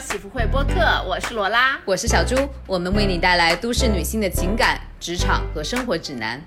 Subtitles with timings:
[0.00, 0.74] 喜福会播客，
[1.06, 2.34] 我是罗拉，我是小朱，
[2.66, 6.40] 我们为你带来都市女性的情感、职场和生活指南。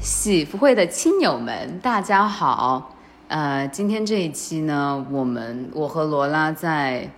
[0.00, 2.96] 喜福会的亲友们，大家好。
[3.28, 7.08] 呃，今天这一期呢，我们我和罗拉在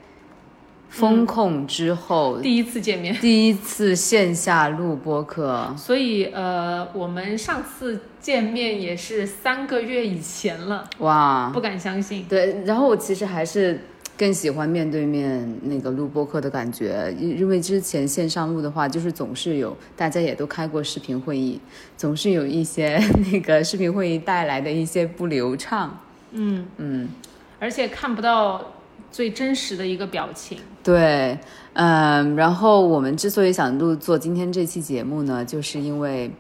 [0.89, 12.25] 风控之后、第一次见面，第一次线下录播课，所以呃，我们上次见面也是三个月以前了，哇，不敢相信。
[12.29, 13.81] 对，然后我其实还是
[14.17, 21.61] 更喜欢面对面那个录播课的感觉，因因为之前线上录的话，就是总是有大家也都开过视频会议，
[21.97, 22.99] 总是有一些
[23.31, 25.99] 那个视频会议带来的一些不流畅。
[26.33, 26.67] 嗯。
[26.79, 27.09] 嗯，
[27.61, 28.73] 而且看不到
[29.11, 30.59] 最真实的一个表情。
[30.83, 31.39] 对，
[31.75, 36.31] 嗯，然后我们之所以想录做今天这期节目呢，就是因为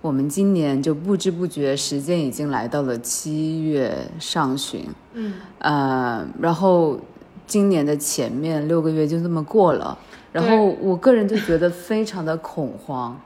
[0.00, 6.98] 我们今年就不知不觉时间已经来到了七月上旬，嗯，呃，然后
[7.46, 9.96] 今年的前面六个月就这么过了，
[10.32, 13.20] 然后我个人就觉得非常的恐慌。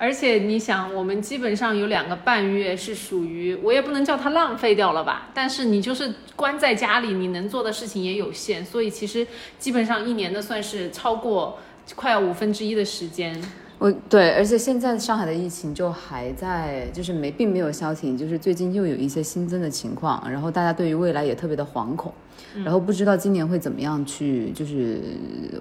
[0.00, 9.26] 而且你想，我们基本上有两个半月是属于，我也不能叫它浪费掉了吧，但是你就是关在家里，你能做的事情也有限，所以其实
[9.58, 11.58] 基本上一年的算是超过
[11.94, 13.38] 快要五分之一的时间。
[13.78, 22.10] 我对，而且现在上海的疫情就还在，就是没并没有消停，就是最近又有一些新增的情况，然后大家对于未来也特别的惶恐。
[22.64, 25.00] 然后不知道今年会怎么样去，就是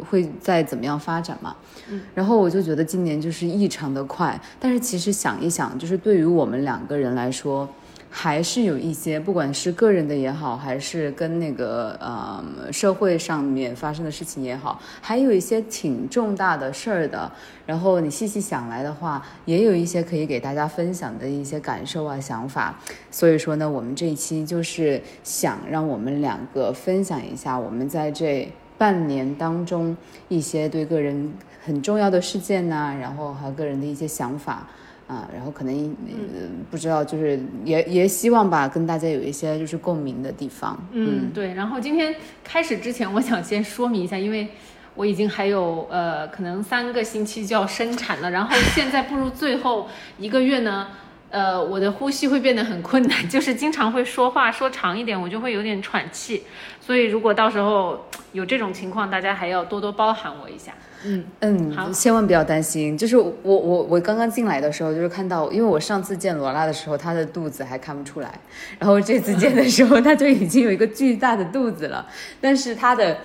[0.10, 1.56] 会再怎么样发展嘛。
[1.90, 7.68] 嗯，然后我就觉得今年就是异常的快，但是其实想一想，就是对于我们两个人来说。
[8.12, 17.32] 还是有一些，不管是个人的也好，还是跟那个呃社会上面发生的事情也好，还有一些挺重大的事儿的。
[17.68, 22.76] 然后你细细想来的话，也有一些可以给大家分享的一些感受啊、想法。
[23.12, 29.96] 所以说呢，我们这一期就是想让我们两个分享一下我们在这半年当中
[30.30, 31.32] 一些对个人
[31.64, 34.68] 很重要的事件呐，然后还有个人的一些想法。
[35.10, 35.74] 啊，然后可能
[36.08, 40.80] 呃不知道，就是也也希望吧，跟大家有一些就是共鸣的地方。
[40.92, 41.52] 嗯，对。
[41.56, 44.48] 然后今天开始之前，我想先说明一下，因为
[44.94, 49.88] 我已经还有呃可能三个星期就要生产了，然后现在步入最后
[50.20, 50.88] 一个月呢，
[51.32, 56.44] 呃，我的呼吸会变得很困难， 就是经常会说话说长一点，我就会有点喘气。
[56.82, 60.72] 所以如果到时候 有这种情况，大家还要多多包涵我一下。
[61.06, 62.98] 嗯嗯，好，千万不要担心。
[62.98, 68.34] 就是我我我刚刚进来的时候，就是看到，因为我上次见罗拉的时候，她的肚子还看不出来，
[68.78, 72.06] 然后这次见的时候，她就已经有一个巨大的肚子了，
[72.42, 73.18] 但是她的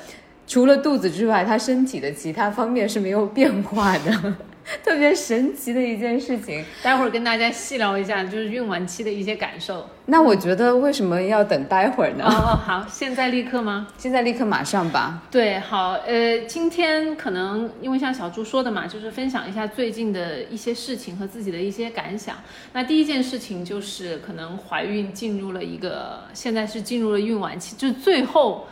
[0.47, 4.34] 除了肚子之外，她身体的其他方面是没有变化的。
[4.82, 9.86] 特别神奇的一件事情，待会儿跟大家细聊一下，就是孕晚期的一些感受。
[10.06, 12.25] 那我觉得为什么要等待会儿呢？
[12.25, 13.88] 哦，好，现在立刻吗？
[13.98, 15.22] 现在立刻马上吧。
[15.30, 22.36] 对，好，呃，今天可能因为像小朱说的嘛，就是分享一下最近的一些事情和自己的一些感想。
[22.72, 28.66] 那第一件事情就是可能怀孕进入了一个，现在是进入了孕晚期，就是最后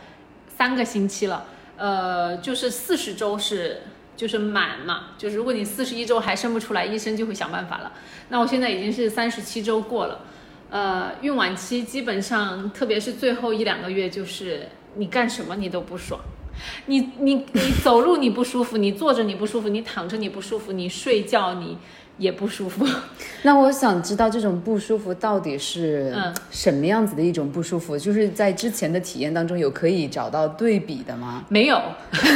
[0.57, 1.45] 三个星期了。
[1.77, 3.81] 呃，就是四十周是。
[4.15, 7.91] 就是满嘛，就是如果你四十一周还生不出来，医生就会想办法了。
[8.29, 10.19] 那我现在已经是三十七周过了，
[10.69, 16.19] 呃，孕晚期基本上，特别是最后一两个月，就是你干什么你都不爽，
[16.85, 21.77] 你你你走路你不舒服，你坐着你不舒服，你躺着你不舒服，你睡觉你。
[22.17, 22.85] 也不舒服，
[23.41, 26.15] 那我想知道这种不舒服到底是
[26.51, 27.97] 什么样子的一种不舒服？
[27.97, 31.43] 就是在之前的体验当中有可以找到对比的吗？
[31.49, 31.81] 没有，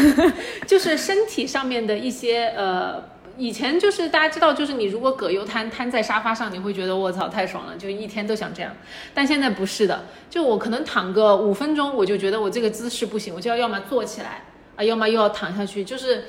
[0.65, 3.03] 就是身体上面的一些呃，
[3.37, 8.71] 以前就是大家知道，就是你如果葛优瘫瘫在沙发上，你会觉得我操太爽了，就一天都想这样。
[9.13, 14.41] 但现在不是的，就我可能躺个五分钟，我就觉得我这个姿势不行，我就要要么坐起来
[14.75, 16.25] 啊，要么又要躺下去，就是。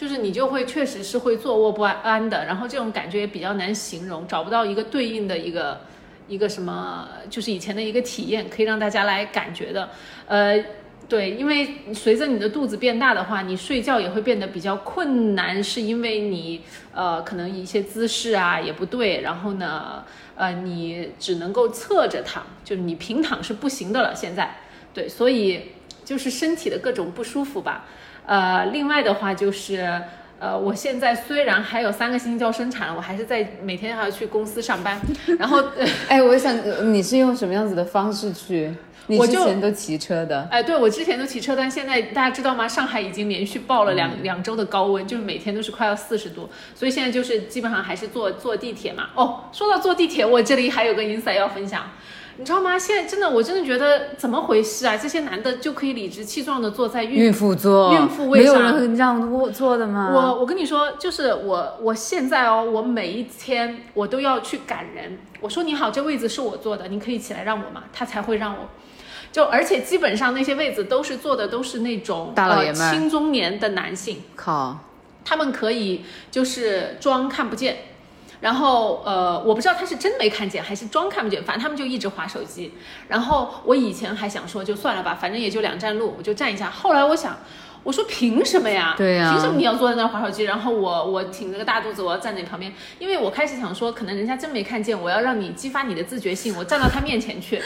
[0.00, 5.78] 就是你就会确实是会坐卧不安的，然后这种感觉也比较难形容，找不到一个对应的一个
[6.26, 9.90] 一个什么，就是以前的一个体验可以让大家来感觉的。
[10.26, 10.58] 呃，
[11.06, 16.62] 对，因为随着你的肚子变大的话，你睡觉也会变得比较困难，是因为你
[16.94, 20.02] 呃可能一些姿势啊也不对，然后呢
[20.34, 24.14] 呃你只能够侧着躺，就是你平躺是不行的了。
[24.14, 24.56] 现在
[24.94, 25.72] 对，所以
[26.06, 27.84] 就是身体的各种不舒服吧。
[28.26, 30.00] 呃，另外的话就是，
[30.38, 35.00] 呃，我现在虽然还有三个星期就要生产了，我还是在每天还要去公司上班，
[35.38, 38.72] 然后，呃哎，我想呃你是用什么样子的方式去？
[39.06, 42.68] 你之前都骑车的，哎，对我之前都骑车，但现在大家知道吗？
[42.68, 49.08] 上海已经连续报了两、两周的高温，就是每天都是快要四十度，所以现在就是基本上还是坐坐地铁嘛。
[49.16, 51.90] 哦，说到坐地铁，我这里还有个 insight 要分享。
[52.40, 52.78] 你知道吗？
[52.78, 54.96] 现在真的，我真的觉得怎么回事啊？
[54.96, 60.10] 这些男的就可以理直气壮的坐在孕孕妇座，孕妇位没有上人让我坐的吗？
[60.10, 65.18] 我我跟你说，就是我我现在哦，我每一天我都要去赶人。
[65.42, 67.84] 我说你好，这位子是我坐的，你可以起来让我吗？
[67.92, 68.70] 他才会让我。
[69.30, 74.78] 就而且基本上那些位子都是坐的都是那种大老爷们儿呃、青中年的男性，靠，
[75.26, 77.76] 他们可以就是装看不见。
[78.40, 82.72] 然后呃，我不知道他是真没看见还是装看不见，反正他们就一直划手机。
[83.08, 86.70] 然后我以前还想说就算了吧，反正也就两站路，我就站一下。
[86.70, 87.38] 后来我想，
[87.82, 88.94] 我说凭什么呀？
[88.96, 90.44] 对呀凭什么你要坐在那儿划手机？
[90.44, 97.60] 然后我我挺着个大肚子，我要站在你旁边，因为我开始想说，可能人家真没看见，我要让你激发你的自觉性，我站到他面前去。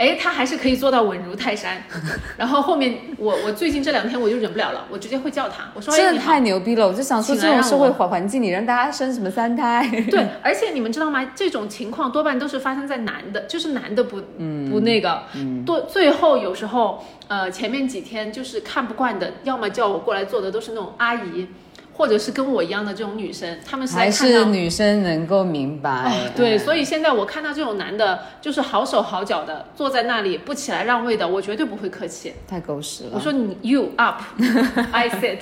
[0.00, 1.76] 哎，他还是可以做到稳如泰山。
[2.38, 6.88] 然后后面我我最近这两天我就忍不了了，我直接会叫他，我说真的太牛逼了！
[6.88, 9.86] 我就想说，这种社会我环环境你，让大家生什么三胎？
[10.10, 11.32] 对，而且你们知道吗？
[11.34, 14.22] 这种情况多半都是发生在男的，就是男的不、
[14.70, 15.24] 不那个，
[15.66, 21.46] 多最后有时候呃前面几天就是看不惯的，要么叫我过来做的都是那种阿姨，
[21.92, 25.90] 或者是跟我一样的这种女生，她们是还是女生能够明白？
[25.90, 32.32] 哦，对，所以现在我看到这种男的，就是好手好脚的坐在那里不起来让位的，我绝对不会客气。
[32.48, 33.10] 太狗屎了。
[33.14, 35.38] 我说你 you up，I sit，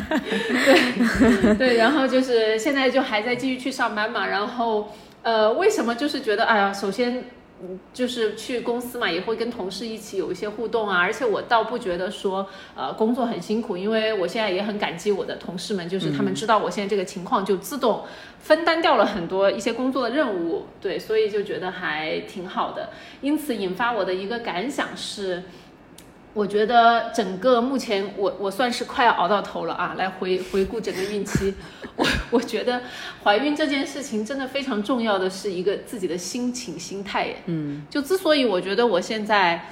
[0.64, 4.88] 对对，然后就是现在就还在继续去上班嘛，然后
[5.22, 7.24] 呃，为什么就是觉得哎呀，首先。
[7.62, 18.02] 嗯就是去公司嘛，也会跟同事一起有一些互动啊，而且我倒不觉得说，呃，工作很辛苦，因为我现在也很感激我的同事们，就是他们知道我现在这个情况，就自动
[18.38, 22.90] 分担掉了很多一些工作的任务，对，所以就觉得还挺好的。
[23.20, 25.42] 因此引发我的一个感想是，
[26.32, 29.94] 我觉得整个目前我我算是快要熬到头了啊！
[29.98, 31.52] 来回回顾整个孕期，
[31.96, 32.80] 我我觉得
[33.24, 37.36] 怀孕这件事情真的非常重要的是一个自己的心情心态耶。
[37.46, 39.66] 嗯，就之所以我觉得我现在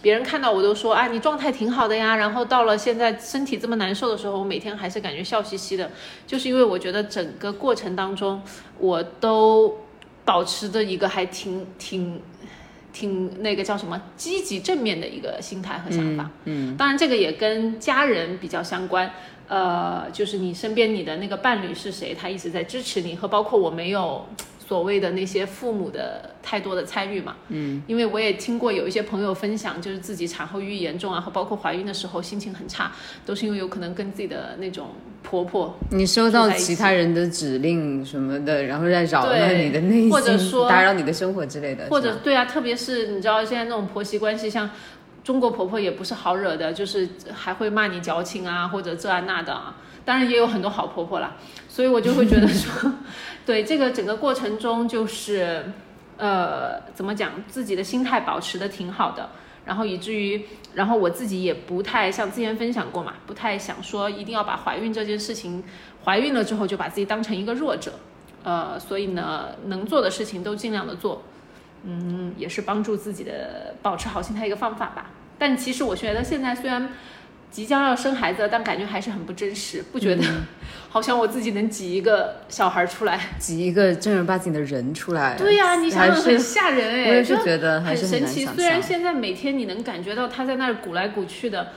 [0.00, 5.90] 别人看到我都说啊你状态挺好的呀，然后到了现在身体这么难受的时候，我每天还是感觉笑嘻嘻的，
[6.28, 8.40] 就是因为我觉得整个过程当中
[8.78, 9.78] 我都
[10.24, 12.22] 保持着一个还挺挺。
[12.94, 19.10] 挺那个叫什么积极正面的一个心态和想法，嗯，当然这个也跟家人比较相关，
[19.48, 24.24] 呃，就是你身边你的那个伴侣是谁，他一直在支持你，和包括我没有
[24.66, 32.92] 所谓的那些父母的太多的参与嘛，嗯，因为我也听过有一些朋友分享，就是自己产后抑郁严重啊，和包括怀孕的时候心情很差，
[33.26, 34.90] 都是因为有可能跟自己的那种
[35.24, 44.70] 婆婆你收到其他人的指令什么的，然后再扰乱你的内心或者心，说打扰你的生活之类的，或者对啊，特别是你知道现在那种婆媳关系，像
[45.24, 49.74] 中国婆婆也不是好惹的，就是还会骂你矫情啊，或者这啊那的啊。
[50.04, 51.34] 当然也有很多好婆婆啦，
[51.66, 52.92] 所以我就会觉得说，
[53.46, 55.64] 对这个整个过程中，就是
[56.18, 59.26] 呃，怎么讲，自己的心态保持的挺好的。
[59.64, 60.44] 然后以至于，
[60.74, 65.64] 然后我自己也不太像之前分享过嘛，不太想说一定要把怀孕这件事情，
[66.04, 67.92] 怀孕了之后就把自己当成一个弱者，
[68.42, 71.22] 呃，所以呢，能做的事情都尽量的做，
[71.84, 75.10] 嗯，也是帮助自己的保持好心态一个方法吧。
[75.38, 76.90] 但其实我觉得现在虽然
[77.54, 80.24] 即将要生孩子了，但感觉还是很不真实，不觉得
[80.90, 83.20] 好像我自己能挤一个小孩出来。
[83.38, 85.36] 挤一个正儿八经的人出来。
[85.36, 88.44] 对呀、你想想很吓人哎，我也是觉得很神奇。
[88.44, 88.82] 虽然。
[88.82, 91.68] 现在每天你能感觉到他在那儿鼓来鼓去的，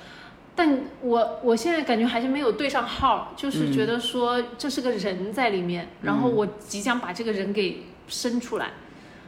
[0.56, 8.72] 但我我现在感觉还是没有对上号，就是觉得说这是个人在里面，然后我即将把这个人给生出来。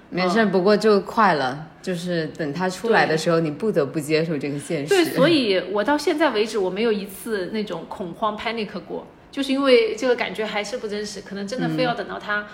[0.10, 4.90] 没事，不过就快了，就是等他出来的时候，你不得不接受这个现实。
[4.90, 12.48] 对，所以我到现在为止，我没有一次那种恐慌 panic 过，就是因为这个感觉还是不真实，可能真的非要等到它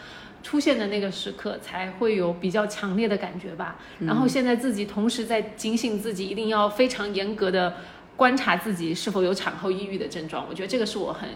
[0.43, 3.77] 出现的那个时刻，才会有比较强烈的感觉吧。
[3.99, 7.73] 然后现在自己同时在警醒自己，一定要非常严格的
[8.15, 10.45] 观察自己是否有产后抑郁的症状。
[10.47, 11.29] 我觉得这个是我很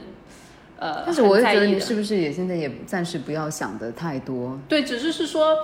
[0.78, 4.58] 呃，但是我也觉得你是不是也现在也暂时不要想的太多。
[4.70, 5.58] 对，只是是说，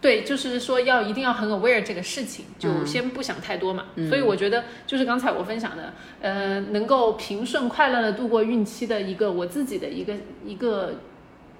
[0.00, 3.86] 对，就是说要一定要很 aware 这个事情，就先不想太多嘛。
[4.08, 10.14] 所以我觉得就是刚才我分享的，呃，能够平顺快乐的度过孕期的一个我自己的一个
[10.44, 10.94] 一个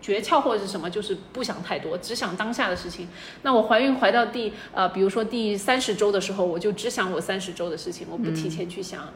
[0.00, 3.09] 诀窍或者是什么，就是不想太多，只想当下的事情。
[3.42, 9.09] 那我怀孕怀到第呃，比如说第三十周的时候，我就只想我三十周的事情，我不提前去想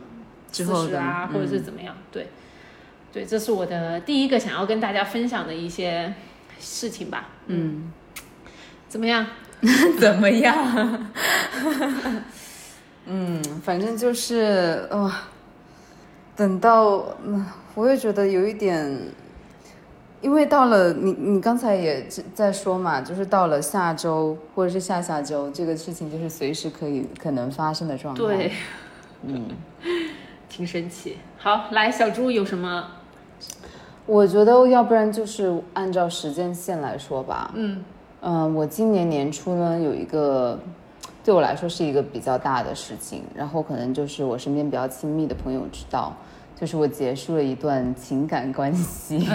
[0.51, 2.27] 四十啊，嗯或者是怎么样，对。
[3.13, 6.15] 对，这是我的第一个想要跟大家分享的一些
[6.59, 7.29] 事情吧。
[7.49, 7.93] 嗯，
[8.93, 9.27] 怎么样？
[9.99, 10.55] 怎么样？
[13.07, 15.11] 嗯，反正就是呃，
[16.37, 17.43] 等到嗯，
[17.75, 18.95] 我也觉得有一点，
[20.21, 28.21] 因为到了你你刚才也在说嘛，就是到了下周或者是下下周，这个事情就是随时可以可能发生的状态。
[28.21, 28.53] 对，
[29.23, 29.49] 嗯，
[30.51, 31.17] 挺神奇。
[31.39, 32.89] 好，来小猪有什么？
[34.05, 37.51] 我觉得要不然就是按照时间线来说吧。
[37.55, 37.83] 嗯
[38.25, 40.59] 嗯，我今年年初呢有一个
[41.25, 46.17] 对我来说是一个比较大的事情，然后可能就是我身边比较亲密的朋友知道，
[46.59, 49.29] 就是我结束了一段情感关系，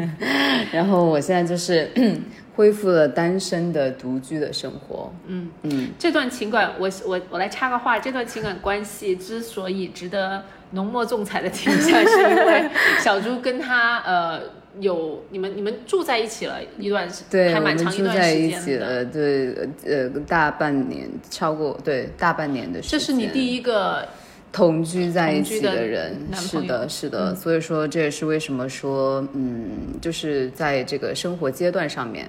[0.70, 1.90] 然后我现在就是
[2.54, 5.10] 恢复了单身的独居的生活。
[5.26, 12.68] 嗯，嗯，这段情感，我我我来插个话，这段情感关系之所以值得浓墨重彩的 停下，是因为
[13.00, 14.40] 小猪跟他呃
[14.80, 18.64] 有你们你们住在一起了一段时，对，还我们蛮长一段住在一时间的。
[18.64, 22.98] 起了，对，呃，大半年，超过对大半年的时间。
[22.98, 24.06] 这是你第一个
[24.52, 32.26] 同居在一起的人，是的，是的，嗯所以说这也是为什么说，嗯，就是在这个生活阶段上面，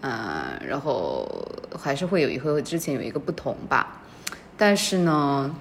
[0.00, 1.26] 呃，然后
[1.78, 4.02] 还是会有一和之前有一个不同吧，
[4.56, 5.54] 但是呢，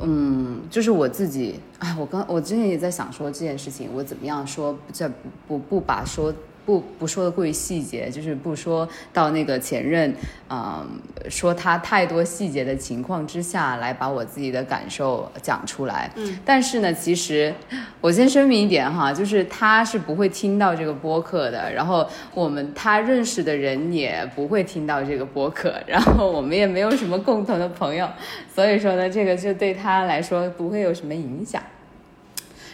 [0.00, 5.14] 嗯，就是我自己，哎，我刚我之前也在想说这件事情，我怎么样说，这不
[5.46, 6.32] 不不把说。
[6.64, 10.14] 不不说的过于细节，就是不说到那个前任，
[10.48, 10.86] 嗯，
[11.28, 16.10] 说他太多细节的情况之下来把我自己的感受讲出来。
[16.16, 17.52] 嗯，但是呢，其实
[18.00, 28.08] 我先声明一点哈，就是他是不会听到这个播客的，然后我们他认识的人也不会听到这个播客，然后我们也没有什么共同的朋友，
[28.54, 31.62] 所以说呢，这个就对他来说不会有什么影响。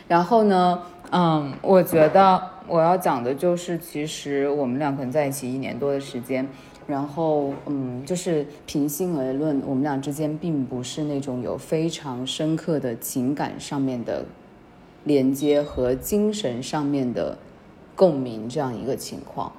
[0.07, 6.47] 然后呢，嗯，我觉得我要讲的就是，其实我们俩可能在一起一年多的时间，
[6.87, 14.23] 然后，嗯，就是平心而论，我们俩之间并不是那种有非常深刻的情感上面的
[15.05, 17.39] 连接和精神上面的
[17.97, 19.51] 共鸣这样一个情况。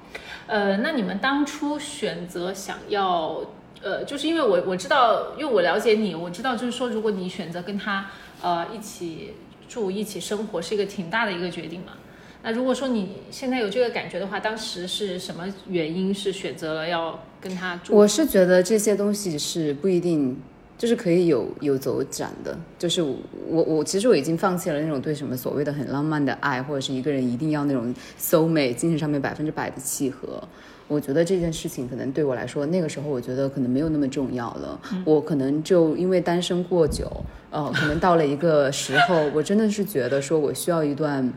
[0.46, 3.40] 呃，那你们当初选择想要，
[3.82, 8.06] 呃，就是因为我我知道，因为我了解你，我知道就是说，如果你选择跟他
[8.40, 9.34] 呃一起
[9.68, 11.92] 住、一起生活，是一个挺大的一个决定嘛。
[12.42, 17.94] 那如果说你现在有这个感觉的话，当时是什么原因是选择了要跟他住？
[17.94, 20.34] 我是觉得这些东西是不一定，
[20.78, 22.58] 就是可以有有走展的。
[22.78, 30.42] 就是我我其实我已经放弃了那种对什么所谓的很浪漫的爱，或者是一个人一定要那种 soul mate，精神上面百分之百的契合。
[30.88, 34.80] 我觉得这件事情可能对我来说，那个时候我觉得可能没有那么重要了。
[35.04, 37.08] 我可能就因为单身过久，
[37.50, 41.30] 呃，可能到了一个时候，我真的是觉得说我需要一段。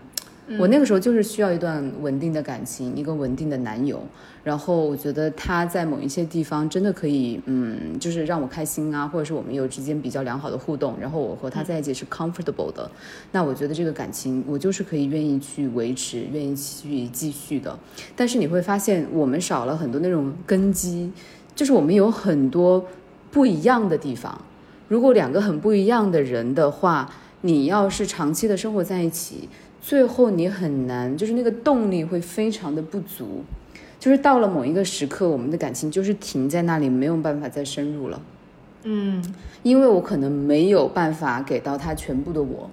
[0.59, 4.01] 我那个时候就是需要一段稳定的感情，一个稳定的男友。
[4.43, 10.95] 然后我觉得他在某一些地方真的可以，嗯，就是让我开心啊，或者是我们有之间比较良好的互动。
[10.99, 12.91] 然后我和他在一起是 comfortable 的，
[13.31, 17.79] 那我觉得这个感情我就是可以愿意去维持，愿意去继续的。
[18.17, 21.09] 但是你会发现，我们少了很多那种根基，
[21.55, 22.85] 就是我们有很多
[23.31, 24.41] 不一样的地方。
[24.89, 27.09] 如果两个很不一样的人的话，
[27.45, 29.47] 你要是长期的生活在一起。
[29.83, 33.43] 最后你很难，就是那个动力会非常的不足，
[33.99, 38.21] 就是到了某一个时刻，我们的感情就是停在那里，没有办法再深入了。
[38.85, 39.21] 嗯
[39.61, 42.69] 因为我可能没有办法给到他全部的我。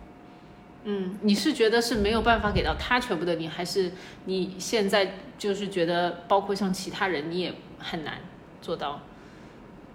[0.85, 3.91] 嗯，你是觉得是没有办法给到他全部的你，还是
[4.27, 8.15] 你现在就是觉得，包括像其他人，你也很难
[8.63, 9.01] 做到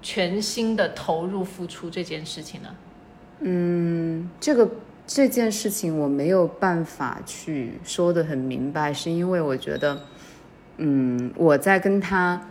[0.01, 2.69] 全心的投入付出这件事情呢？
[3.39, 4.69] 嗯，这个
[5.07, 10.01] 这件事情我没有办法去说的很明白，是因为我觉得，
[10.77, 12.41] 嗯，我在跟他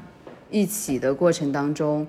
[0.51, 2.07] 一起的过程当中，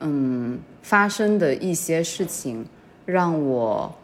[0.00, 2.66] 嗯，发生的一些事情
[3.04, 3.94] 让我。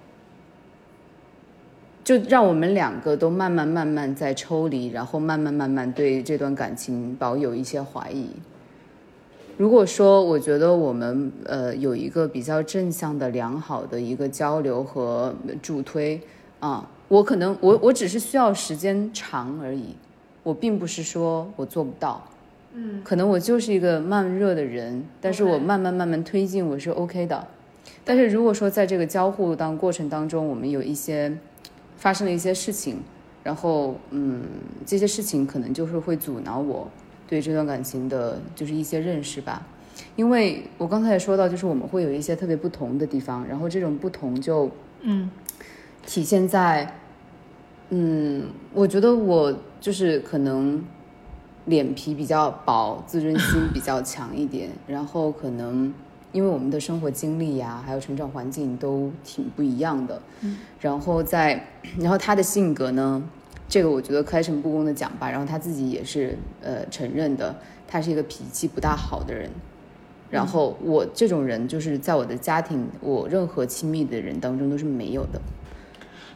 [2.03, 8.29] 就让我们两个都慢慢慢慢在抽离，然后慢慢慢慢对这段感情保有一些怀疑。
[9.57, 16.21] 如果说我觉得我们呃有一个比较正向的、良好的一个交流和助推
[16.59, 19.95] 啊，我可能我我只是需要时间长而已，
[20.43, 22.23] 我并不是说我做不到，
[22.73, 27.47] 嗯，可能我就是一个慢热的人，但是我慢慢慢慢推进我是 OK 的。
[28.05, 31.33] 但是如果说在这个交互当过程当中，我们有一些
[31.97, 32.97] 发生了一些事情，
[33.43, 34.43] 然后嗯，
[34.85, 36.89] 这些事情可能就是会阻挠我
[37.29, 39.67] 对这段感情的，就是一些认识吧。
[40.17, 45.31] 因为我刚才也说到，就是我们会有一些特别不同的地方，然后这种不同就嗯
[46.07, 46.95] 体现在，
[47.91, 50.85] 嗯，我觉得我就是可能
[51.67, 55.93] 脸皮比较薄，自尊心比较强一点，然后可能
[56.33, 63.23] 因为我们的生活经历呀，还有成长环境都挺不一样的，嗯，然后在，然后他的性格呢，
[63.69, 67.55] 这个我觉得开诚布公的讲吧，然后他自己也是呃承认的，
[67.89, 69.51] 他是一个脾气不大好的人。
[70.31, 75.41] 然后我这种人就是在我的家庭，我任何亲密的人当中都是没有的。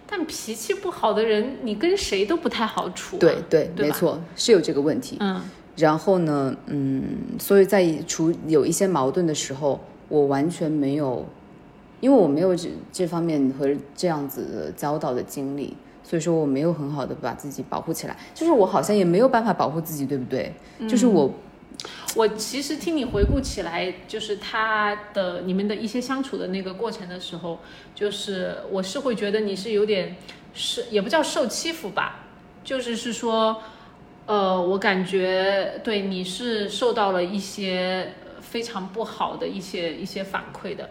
[0.06, 3.18] 但脾气不好的人，你跟谁都不太好处、啊。
[3.18, 5.16] 对对，对没错，是有这个问题。
[5.20, 5.40] 嗯
[5.76, 7.04] 然后呢，嗯，
[7.38, 11.24] 所以在处有一些矛盾的时候，我完全没有，
[12.00, 15.76] 因为我没有这这方面和这样子的教导的经历，
[16.08, 20.54] 所以说我没有很好的把自己保护起来，就是我好像也没有办法保护自己，对不对？
[20.88, 21.34] 就是我
[22.16, 27.58] 我其实听你回顾起来，就是他的你们的一些相处的那个过程的时候，
[27.94, 30.16] 就是我是会觉得你是有点
[30.54, 32.24] 是也不叫受欺负吧，
[32.64, 33.60] 就是是说，
[34.24, 40.88] 呃，我感觉对你是受到了一些呃非常不好的一些一些反馈的。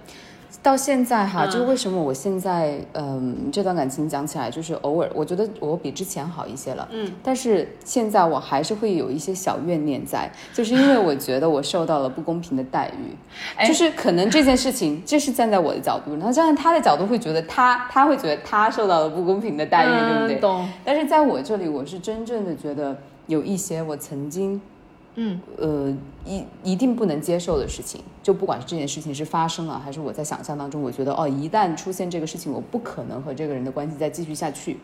[0.63, 1.49] 到现在哈，嗯。
[1.49, 13.15] 就是为什么我现在嗯这段感情讲起来，就是偶尔我觉得我比之前好一些了，嗯，但是现在我还是会有一些小怨念在，就是因为我觉得我受到了不公平的待遇，
[13.55, 13.67] 哎。
[13.67, 20.35] 就是可能这件事情， 这是站在我的角度，然后站在他的角度会觉得他他会觉得他受到了不公平的待遇，对不对？
[20.37, 20.69] 嗯懂。
[20.83, 22.95] 但是在我这里，我是真正的觉得
[23.27, 24.59] 有一些我曾经
[25.19, 34.77] 嗯呃一一定不能接受的事情，就不管是这件事情是发生了，还是我在想象当中，我觉得哦，一旦出现这个事情，我不可能和这个人的关系再继续下去。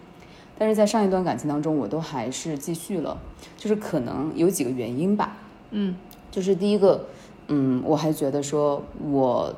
[0.58, 3.18] 但是在上一段感情当中，我都还是继续了，
[3.58, 5.38] 就是可能有几个原因吧。
[5.70, 5.96] 嗯
[6.32, 7.06] 就是第一个，
[7.48, 9.54] 嗯，我还觉得说我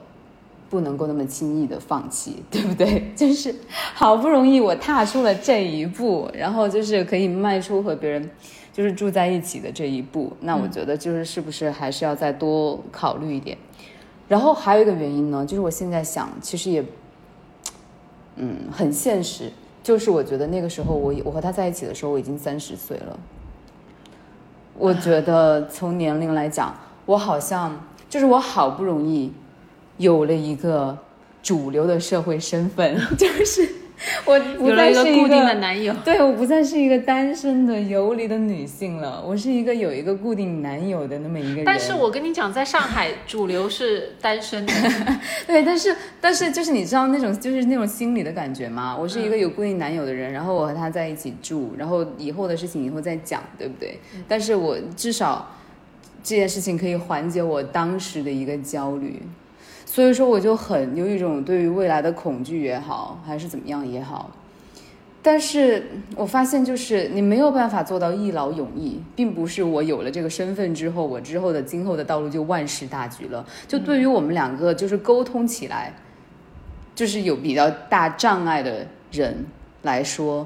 [0.70, 3.13] 不能够那么轻易的放弃， 对不对？
[3.15, 3.55] 就是
[3.94, 8.29] 好不容易我踏出了这一步，然后就是可以迈出和别人
[8.75, 13.58] 就是住在一起的这一步，那我觉得就是是不是还是要再多考虑一点。
[14.27, 16.84] 然后还有一个原因呢，就是我现在想，其实也，
[18.36, 19.50] 嗯，很现实，
[19.82, 23.17] 就是我觉得那个时候我我和他在一起的时候，我已经三十岁了。
[24.77, 29.32] 我觉得从年龄来讲，我好像就是我好不容易
[29.95, 30.97] 有了一个
[31.41, 33.69] 主流的社会身份， 就是
[34.25, 35.93] 我不有了一个再是固定的男友。
[36.03, 41.65] 对我不再是一个单身的游离的女性了，我是一个有一个固定男友的那么一个人。
[41.65, 44.73] 但是我跟你讲，在上海主流是单身的。
[45.47, 48.95] 对，但是但是就是你知道那种就是那种心理的感觉吗？
[48.95, 53.99] 我是一个有固定男友的人，然后我和他在一起住，然后以后的事情以后再讲，对不对？
[54.27, 55.55] 但是我至少
[56.23, 59.21] 这件事情可以缓解我当时的一个焦虑，
[59.95, 64.29] 所以说我就很有一种对于未来的恐惧也好，还是怎么样也好。
[65.21, 73.45] 但是我发现，就是你没有办法做到一劳永逸，并不是我有了这个身份之后，我之后的今后的道路就万事大吉了。
[73.69, 75.93] 就对于我们两个，就是沟通起来，
[76.93, 79.45] 就是有比较大障碍的人
[79.84, 80.45] 来说，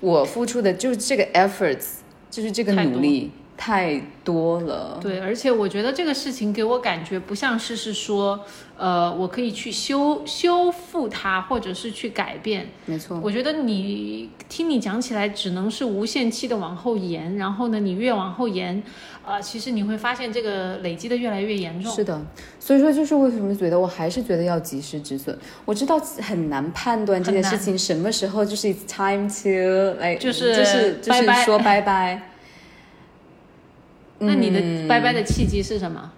[0.00, 1.96] 我付出的就是这个 efforts，
[2.30, 4.98] 就是这个努力太多了。
[5.00, 8.40] 对，而且我觉得这个事情给我感觉不像是是说，
[8.76, 12.68] 呃，我可以去修修复它，或者是去改变。
[12.84, 18.82] 没错，我觉得你听你讲起来，只能是无限期的往后延，然后呢，你越往后延，
[19.24, 21.90] 呃，其实你会发现这个累积的越来越严重。
[21.94, 22.20] 是的，
[22.60, 25.36] 所以说就是为什么觉得我还是觉得要及时止损。
[25.64, 32.32] 我知道很难判断这件事情什么时候就是 it's time to 来，就是就是就是说拜拜。
[34.18, 34.88] 那你的嗯。
[34.88, 36.12] 拜拜的契机是什么？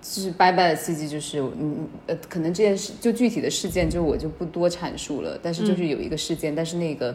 [0.00, 5.38] 就是拜拜的契机，就是嗯呃，可能这件事就具体的事件，就我就不多阐述了。
[5.42, 5.66] 但是嗯。
[5.66, 7.14] 就是有一个事件，但是那个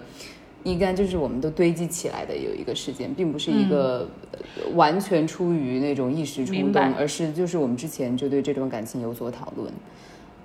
[0.64, 4.40] 应该就是我们都堆积起来的有一个事件，并不是一个、呃
[4.74, 9.72] 完全出于那种一时冲动，而是就是我们之前就对这段感情有所讨论，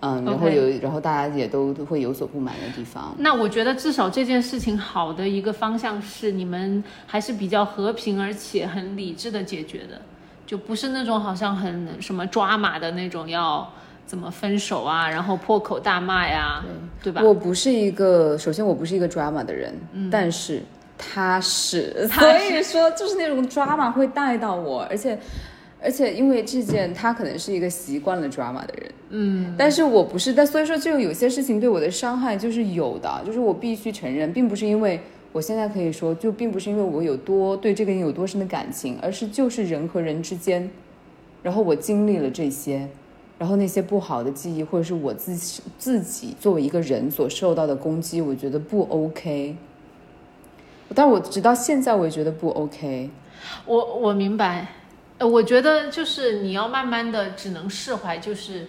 [0.03, 3.15] 嗯，然后有然后大家也都都会有所不满的地方。
[3.19, 10.03] 那我觉得至少这件事情好的一个方向是你们还是比较和平而且很理智的解决的，
[10.45, 13.71] 就不是那种好像很什么抓马的那种要
[14.05, 16.65] 怎么分手啊，然后破口大骂呀，
[17.01, 17.23] 对吧？
[17.23, 19.73] 我不是一个，首先我不是一个 drama 的人，
[20.11, 20.61] 但是
[20.99, 25.19] 他是，所以说就是那种 drama 会带到我，而且
[25.83, 35.01] 而且因为这件他可能是一个习惯了 drama 的人，嗯，但是我不是，但所以说就有些事情对我的伤害就是有的，就是我必须承认，并不是因为。
[35.35, 40.71] 我现在可以说，就并不是因为我有多对这个人有多深的感情，而是就是人和人之间，
[41.43, 42.87] 然后我经历了这些，
[43.39, 49.57] 然后那些不好的记忆，或者是我自己自己作为一个人所受到的攻击，我觉得不 OK。
[50.95, 53.09] 但我直到现在我也觉得不 OK。
[53.65, 54.67] 我我明白，
[55.23, 58.67] 呃，我觉得就是你要慢慢的只能释怀，就是。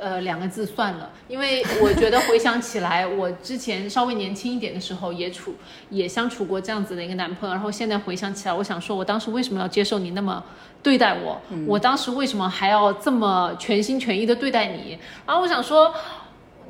[0.00, 5.54] 呃，两个字算了，因为我觉得回想起来，我之前稍微年轻一点的时候，也处
[5.90, 10.42] 也相处过这样子的一个男朋友，然后现在回想起来，我想说，我当时为什么要接受你那么
[10.82, 11.40] 对待我？
[11.68, 14.98] 我当时为什么还要这么全心全意的对待你？
[15.24, 15.94] 然后我想说，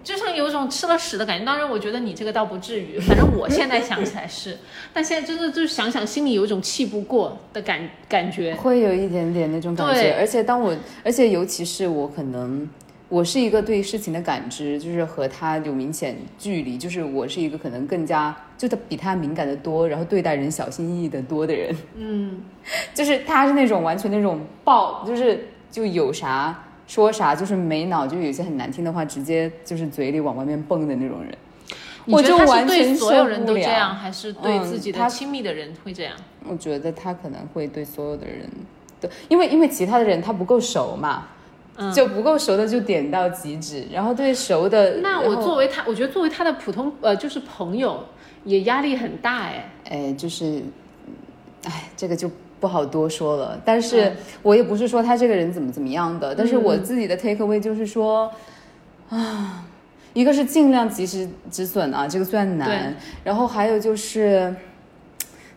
[0.02, 1.44] 就像有一种吃了屎的感觉。
[1.44, 4.58] 当然，我觉得你这个倒不至于，反正我现在想起来是，
[4.92, 8.54] 但现在真的就是想想，心里有一种气不过的感感觉。
[8.54, 12.68] 会有一点点那种感对觉，而且当我，而且尤其是我可能，
[13.08, 22.40] 我是一个对事情的感知，就是和他有明显距离，就是我是一个可能更加，就他比他敏感的多，然后对待人小心翼翼的多的人，嗯，
[22.94, 31.34] 就是他是那种完全那种爆，就是就有啥说啥，就是没脑，就有些很难听的话，直接就是嘴里往外面蹦的那种人。
[32.04, 36.14] 我觉得他是完全对所有人都这样，还是对嗯自己的他亲密的人会这样？
[36.46, 38.46] 我觉得他可能会对所有的人
[39.00, 41.28] 对，因为因为其他的人他不够熟嘛，
[41.76, 48.04] 嗯就不够熟的就点到即止，然后对熟的，那我作为他，我觉得作为他的普通呃，就是朋友，
[48.44, 49.70] 也压力很大哎。
[49.88, 50.62] 哎就是，
[51.64, 52.30] 哎这个就
[52.62, 53.60] 不好多说了。
[53.64, 58.30] 但是嗯我也不是说他这个人怎么怎么样的，但是我自己的 take away 就是说，
[59.10, 59.66] 啊，
[60.14, 64.54] 一个是尽量及时止损啊，这个算难，然后还有就是。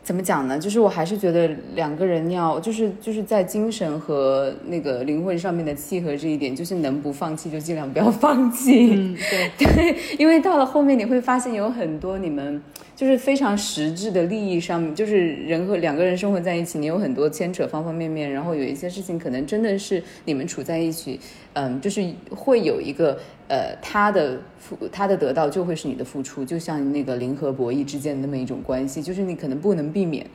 [0.06, 0.60] 怎么讲呢？
[0.60, 8.92] 就是我还是觉得两个人要，就是就是在精神和那个灵魂上面的契合这一点，就是能不放弃就尽量不要放弃。
[8.94, 12.62] 嗯，对， 对，因为到了后面你会发现有很多你们
[12.96, 21.20] 就是非常实质的利益上面，就是人和两个人生活在一起，你有很多牵扯方方面面，然后有一些事情可能真的是你们处在一起，
[21.54, 30.26] 嗯，就是会有一个呃他的付他的得到就会是你的付出，就像那个零和博弈之间的那么一种关系，就是你可能不能避免，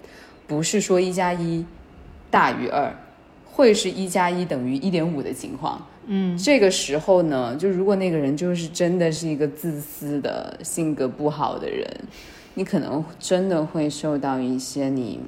[0.46, 1.64] 不是说一加一
[2.31, 2.94] 大于二，
[3.46, 5.87] 会是一加一等于一点五的情况。
[6.07, 11.88] 嗯，这个时候呢，就如果那个人就是真的是一个自私的性格不好的人，
[12.55, 15.21] 你可能真的会受到一些你，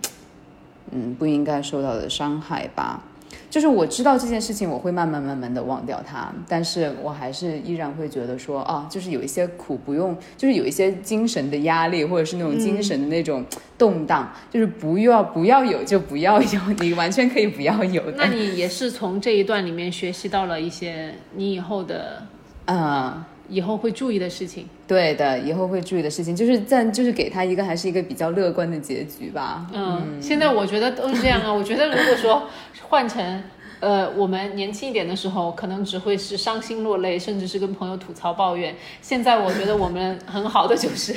[0.90, 3.02] 嗯，不应该受到的伤害吧。
[3.48, 13.44] 就是我知道这件事情，我会慢慢慢慢的忘掉它，但是我还是依然会觉得说，啊，就是有一些苦不用，就是有一些精神的压力，或者是那种精神的那种
[13.78, 18.18] 动荡，就是不要不要有就不要有， 你完全可以不要有的。
[18.18, 22.22] 那你也是从这一段里面学习到了一些你以后的
[22.66, 23.24] 嗯。
[23.52, 24.66] 以后会注意的事情。
[24.88, 29.66] 对的，以后会注意的事情，就是暂就是给他一个还是一个比较乐观的结局吧。
[29.72, 31.52] 嗯，现在我觉得都是这样啊。
[31.52, 32.48] 我觉得如果说
[32.88, 33.42] 换成
[33.80, 38.74] 呃我们年轻一点的时候，可能只会是伤心落泪，甚至是跟朋友吐槽抱怨。
[39.00, 41.14] 现在我觉得我们很好的就是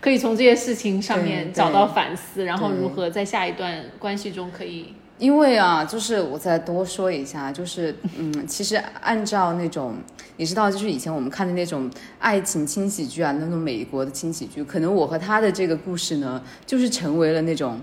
[0.00, 9.94] 可以从这些事情上面找到反思，然后如何在下一段关系中可以因为啊，就是我再多说一下，就是嗯，其实按照那种
[10.36, 17.80] 你知道，就是以前我们看的那种爱情轻喜剧啊，那种美国的轻喜剧，可能我和他的这个故事呢，就是成为了那种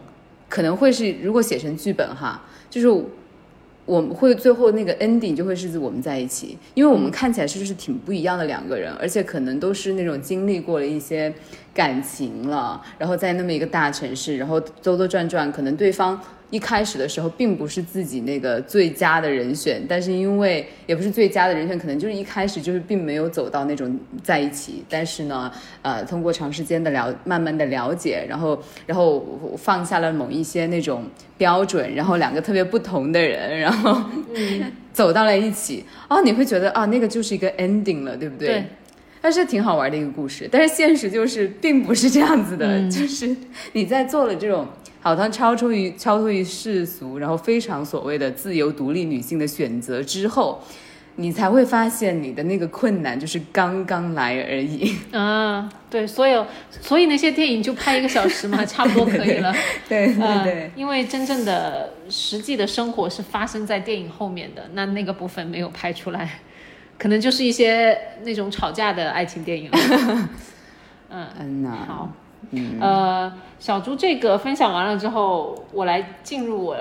[0.50, 3.06] 可能会是如果写成剧本哈，就是。
[3.84, 11.34] 我们会最后那个 ending 就会是我们在一起，因为我们看起来是就是挺不一样的两个人，而且可能都是那种经历过了一些
[11.74, 25.50] 感情了，然后在那么一个大城市，然后兜兜转转，可能对方一开始的时候并不是自己那个最佳的人选，但是因为也不是最佳的人选，可能就是一开始就是并没有走到那种在一起，但是呢，
[25.82, 31.06] 呃，通过长时间的了，慢慢的了解，然后然后放下了某一些那种
[31.38, 34.02] 标准，然后两个特别不同的人，然后
[34.92, 38.48] 走到了一起，哦，你会觉得啊，那个就是一个 ending 了，对不对？
[38.50, 38.66] 对
[39.22, 43.36] 但是挺好玩的一个故事，但是现实就是并不是这样子的，就是
[43.74, 44.68] 你在做了这种
[45.00, 50.62] 好像超出于超脱于世俗，然后非常所谓的自由独立女性的选择之后，
[51.18, 54.96] 你才会发现你的那个困难就是刚刚来而已。
[55.12, 59.54] 啊，对，所有所以那些电影就拍一个小时嘛， 差不多可以了。
[59.88, 66.40] 对对呃对，因为真正的实际的生活是发生在电影后面的，那那个部分没有拍出来，
[67.02, 69.78] 可能就是一些那种吵架的爱情电影了。
[71.10, 72.10] 嗯，嗯呐，好，
[72.52, 76.78] 嗯呃，小猪这个分享完了之后，我来进入我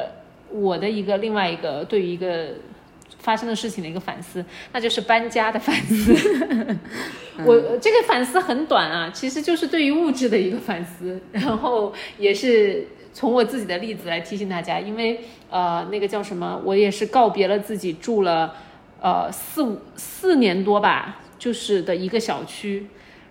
[0.51, 2.49] 我的一个另外一个对于一个
[3.19, 6.15] 发生的事情的一个反思，那就是搬家的反思。
[7.47, 18.55] 我这个反思很短啊，其实就是对于物质的一个反思，然后也是从我自己的例子来提醒大家，因为呃那个叫什么，我也是告别了自己住了
[19.01, 22.87] 呃四五四年多吧，就是的一个小区。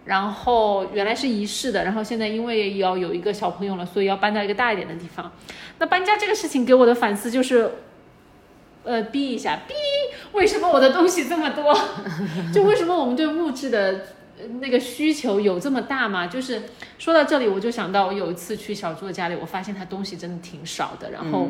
[0.06, 5.32] 然后原来是一室的，然后现在因为要有一个小朋友了，所以要搬到一个大一点的地方。
[5.78, 7.70] 那搬家这个事情给我的反思就是，
[8.84, 9.74] 呃，逼一下，逼，
[10.32, 11.78] 为什么我的东西这么多？
[12.52, 14.08] 就为什么我们对物质的
[14.60, 16.26] 那个需求有这么大嘛？
[16.26, 16.64] 就是
[16.98, 21.50] 说到这里，我就想到我有一次去小猪的家里，我发现他东西真的挺少的，然后。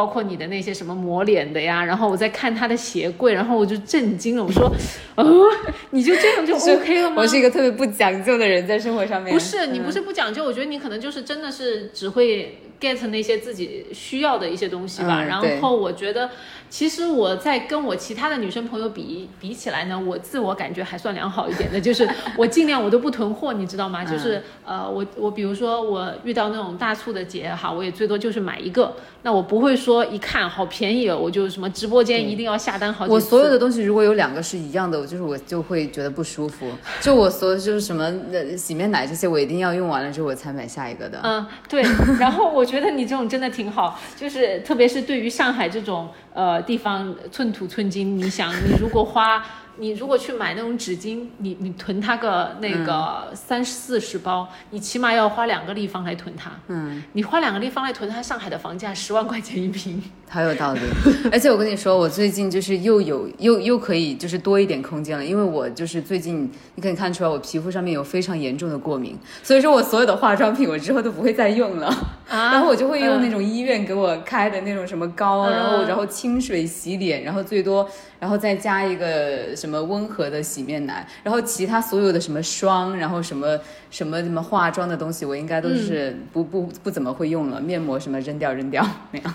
[0.00, 4.72] 包括你的那些什么抹脸的呀，然后我在看他的鞋柜，然后我就震惊了，我说，
[5.14, 5.46] 哦，
[5.90, 7.16] 你就这样就 OK 了吗？
[7.20, 9.30] 我是一个特别不讲究的人，在生活上面。
[9.30, 15.22] 不是你不嗯是不讲究，我觉得你可能就是真的是只会 get 那些自己需要的一些东西吧。
[15.22, 16.30] 嗯然后我觉得，
[16.68, 24.04] 其实我在跟我其他的女生朋友比比起来呢，我自我感觉还算良好一点的，就是我尽量我都不囤货，你知道吗？
[24.04, 33.06] 就是呃，我我比如说我遇到那种大促的节哈，我也最多就是买一个，那我不会说一看好便宜哦，我就什么直播间一定要下单好。
[33.06, 36.70] 我所有的东西如果有两个是一样的，我就是我就会觉得不舒服。
[37.00, 41.20] 就我所有就是什么呃洗面奶这些，我一定要用完了之后我才买下一个的。
[41.22, 41.82] 嗯，对。
[42.18, 49.44] 然后我觉得你这种真的挺好，就是特别是对于上海这种呃地方寸土寸金，你想，你如果花，
[49.80, 56.50] 你如果去买那种纸巾，你你囤它个那个三四十包，你起码要花两个立方来囤它。
[56.68, 60.02] 嗯，你花两个立方来囤它，上海的房价十万块钱一平。
[60.28, 60.80] 好有道理，
[61.32, 71.88] 而且我跟你说，我最近就是又有又又可以就是多一点空间了，因为我就是最近你可以看出来我皮肤上面有非常严重的过敏，所以说我所有的化妆品我之后都不会再用了，
[72.28, 72.52] 啊？
[72.52, 77.88] 然后我就会用那种医院给我开的那种什么膏，嗯然后然后清水洗脸，然后最多
[78.20, 83.58] 然后再加一个什么温和的洗面奶，然后其他所有的什么霜，然后什么
[83.90, 89.34] 什么什么化妆的东西，我应该都是不、不不怎么会用了，面膜什么扔掉扔掉那样。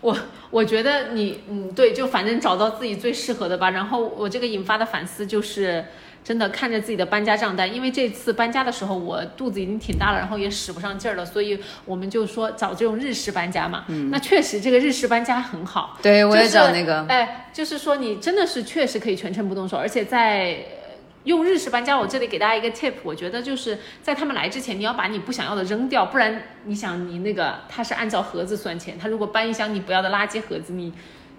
[0.00, 0.16] 我
[0.50, 3.70] 我觉得你嗯对，就反正找到自己最适合的吧。
[3.70, 5.84] 然后我这个引发的反思就是，
[6.24, 13.84] 真的看着自己的搬家账单，因为这次搬家的时候我肚子已经挺大了，然后也使不上劲儿了，所以我们就说找这种日式搬家嘛。
[13.88, 15.98] 嗯，那确实这个日式搬家很好。
[16.02, 17.04] 对，我也找那个。
[17.08, 20.46] 哎，就是说你真的是确实可以全程不动手，而且在。
[20.48, 20.84] 呃
[21.24, 30.92] 用日式搬家，我这里给大家一个 tip，我觉得就是在他们来之前，你要把你不想要的扔掉，不然你想你那个他是按照盒子算钱，他如果搬一箱你不要的垃圾盒子，你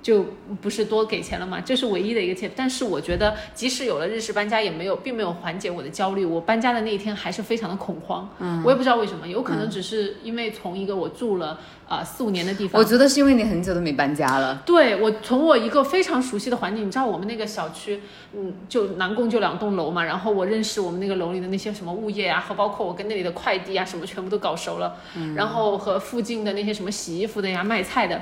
[0.06, 0.24] 就
[0.62, 1.60] 不是多给钱了嘛？
[1.60, 2.52] 这是唯一的一个 tip。
[2.56, 6.24] 但是我觉得，即使有了日式搬家，也没有并没有缓解我的焦虑。
[6.24, 14.62] 我搬家的那一天还是非常的恐慌，嗯，我也不知道为什么，有可能只是因为从一个我住了啊、呃四五年的地方，我觉得是因为你很久都没搬家了。
[14.66, 18.02] 对我从我一个非常熟悉的环境，你知道我们那个小区，
[18.36, 24.96] 嗯，就南宫就两栋楼嘛，然后我认识我们那个楼里的那些什么物业啊，和包括我跟那里的快递啊什么全部都搞熟了，
[25.36, 28.20] 然后和附近的那些什么洗衣服的呀、卖菜的，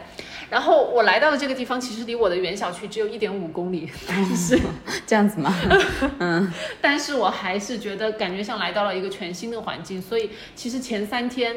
[0.50, 4.60] 然后我来到的这个地方其实离我的原小区只有一点五公里，但是
[5.08, 5.54] 这样子吗？
[6.20, 11.56] 嗯但是我还是觉得感觉像来到了一个全新的环境，所以其实前三天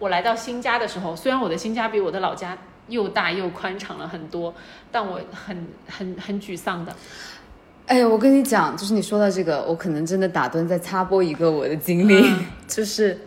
[0.00, 2.58] 我来到新家的时候，虽然我的新家比我的老家
[2.88, 4.52] 又大又宽敞了很多，
[4.90, 6.92] 但我很很很沮丧的。
[7.86, 13.18] 哎，我跟你讲，就是你说到这个，我可能真的打断再插播一个我的经历，嗯 就是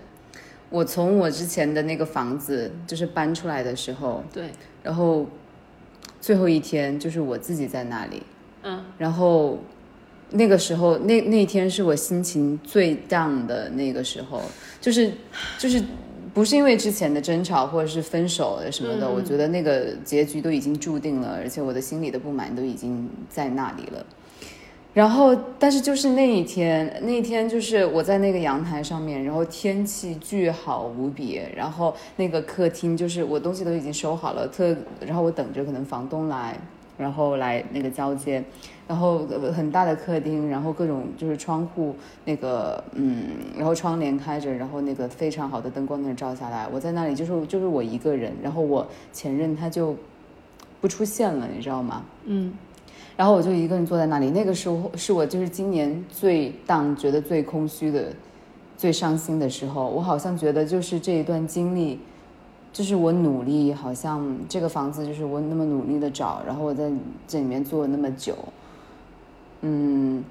[0.69, 4.49] 我从我之前的那个房子就是搬出来的时候，对，
[4.81, 5.27] 然后
[6.19, 8.23] 最后一天就是我自己在那里，
[8.63, 9.59] 嗯然后
[10.31, 14.41] 那个时候那那天是我心情最 down 的那个时候，
[14.81, 15.13] 就是
[15.59, 15.83] 就是。
[16.33, 24.05] 不是因为之前的争吵或者是分手什么的，嗯我觉得那个结局都已经注定了，而且我的心里的不满都已经在那里了。
[24.93, 36.55] 然后，但是就是那一天，那一天就是我在那个阳台上面，然后天气巨好无比，然后那个客厅就是我东西都已经收好了，特然后我等着可能房东来，
[36.95, 38.43] 然后来那个交接，
[38.87, 49.95] 然后呃很大的客厅，然后各种就是窗户那个嗯，然后窗帘开着，然后那个非常好的灯光那照下来，我在那里就是就是我一个人，然后我前任他就
[50.81, 52.03] 不出现了，你知道吗？
[52.25, 52.53] 嗯
[53.15, 58.11] 然后我就一个人坐在那里，那个时候是我就是今年最当、觉得最空虚的、
[58.75, 59.87] 最伤心的时候。
[59.87, 61.99] 我好像觉得就是这一段经历，
[62.71, 66.91] 就是我努力，好像这个房子就是我那么努力的找，然后我在
[67.27, 68.35] 这里面做了那么久，
[69.63, 70.23] 嗯，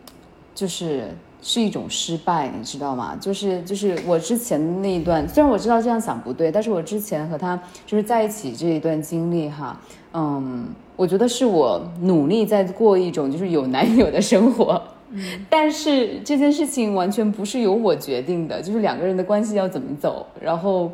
[0.55, 1.09] 就是
[1.42, 3.16] 是一种失败，你知道吗？
[3.21, 9.81] 就是就是我之前那一段，虽然我知道这样想不对，但是我之前和他就是在一起这一段经历哈，
[10.14, 14.81] 嗯，我觉得是我努力在过一种就是有男友的生活。
[15.51, 20.90] 但是这件事情完全不是由我决定的，就是两个人的关系要怎么走，然后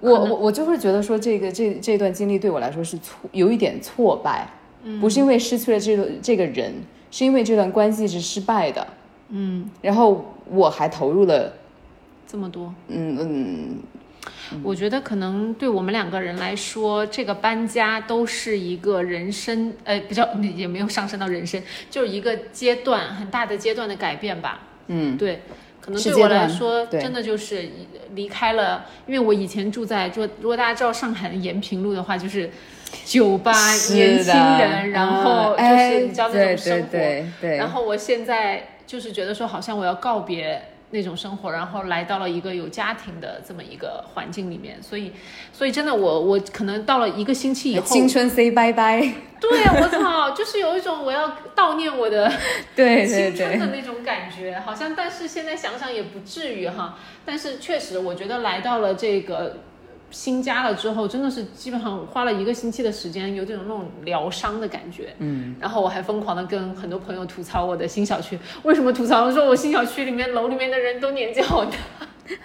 [0.00, 4.48] 我我我就会觉得说这个这这段经历对我来说是挫有一点挫败，
[4.98, 6.72] 不是因为失去了这个这个人，
[7.10, 8.86] 是因为这段关系是失败的。
[9.28, 11.52] 嗯，然后我还投入了，
[12.28, 24.60] 这么多，嗯嗯，我觉得可能对我们两个人来说，这个搬家都是一个人生，呃，比较也没有上升到人生，就是一个阶段很大的阶段的改变吧。
[24.86, 25.42] 嗯，对，
[25.80, 27.68] 可能对我来说，真的就是
[28.14, 32.48] 离开了，因为我以前住在，如果如果大家知道上海的延平路的话，就是
[33.04, 33.52] 酒吧、
[33.92, 36.88] 年轻人，然后就是你知道那种生活。
[36.88, 45.12] 对对对对，然后我现在就是觉得说，好像我要告别那种生活，然后来到了一个有家庭的这么一个环境里面，所以，
[45.52, 49.00] 所以真的我我可能到了一个星期以后， 青春 say 拜拜，
[49.40, 52.32] 对啊，我操，就是有一种我要悼念我的
[52.76, 56.96] 对对青春的，那种感觉，好像，但是现在想想也不至于哈。
[57.24, 59.56] 但是确实，我觉得来到了这个
[60.10, 65.14] 新家了之后，真的是基本上花了一个星期的时间，有这种那种疗伤的感觉。
[65.18, 69.30] 嗯，然后我还疯狂的跟很多朋友吐槽我的新小区，为什么吐槽？
[69.30, 71.72] 说我新小区里面楼里面的人都年纪好大，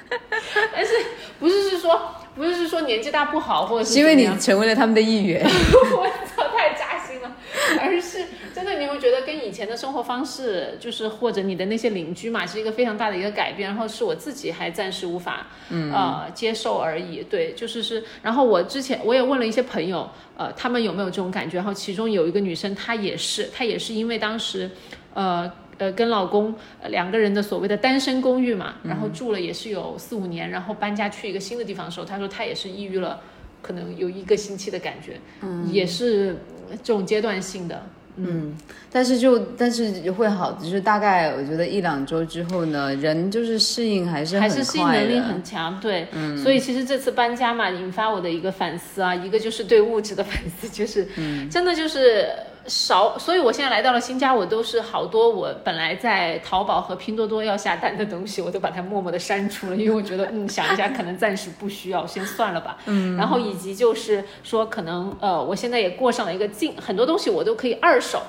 [0.73, 0.93] 但是
[1.39, 1.99] 不是是说
[2.35, 7.35] 不是是说年纪大不好，或者是是因为你成为了他们的一员， 我操，太扎心了！
[7.79, 13.69] 而是真的，你会觉得跟以前的生活方式，就是或者你的那些邻居嘛，是一个非常大的一个改变。
[13.69, 17.23] 然后是我自己还暂时无法，嗯呃，接受而已。
[17.23, 18.03] 对，就是是。
[18.21, 21.57] 然后我之前我也问了一些朋友，呃，他们有没有这种感觉？
[21.57, 24.69] 然后其中有一个女生，她也是，她也是因为当时，
[25.13, 25.51] 呃。
[25.77, 33.19] 呃，跟老公呃两个人的所谓的单身公寓嘛，然后住了也是有四五年，然后搬家去一个新的地方的时候，她说她也是抑郁了，
[33.63, 36.37] 可能有一个星期的感觉，嗯，也是
[36.69, 37.83] 呃这种阶段性的，
[38.17, 38.55] 嗯，
[38.91, 51.07] 但是就但是会好，就是大概我觉得一两周之后呢，人就是适应还是很还是适应能力很强，对，嗯，所以其实这次搬家嘛，引发我的一个反思啊，一个就是对物质的反思，就是，
[51.49, 52.27] 真的就是
[52.67, 68.21] 少，所以我现在来到了新家，我都是好多我本来在淘宝和拼多多要下单的东西，我都把它默默的删除了，因为我觉得，嗯，想一下可能暂时不需要，先算了吧， 嗯，然后以及就是说可能呃，我现在也过上了一个进，很多东西我都可以二手。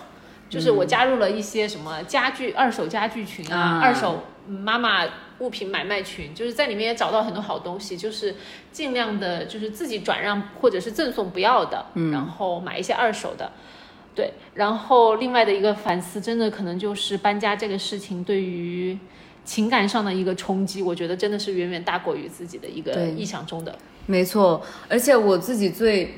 [0.51, 5.03] 就是我加入了一些什么家具二手家具群啊，啊二手妈妈
[5.39, 8.37] 物品买卖群，就是在里面也找到很多好东西，就是
[8.71, 13.51] 尽量的，就是自己转让或者是赠送不要的，嗯然后买一些二手的。
[14.15, 18.99] 对，然后另外的一个反思，真的可能就是搬家这个事情对于
[19.45, 23.75] 情感上的一个冲击，我觉得真的是远远大过于自己的一个对意想中的。
[24.07, 26.15] 没错，而且我自己最，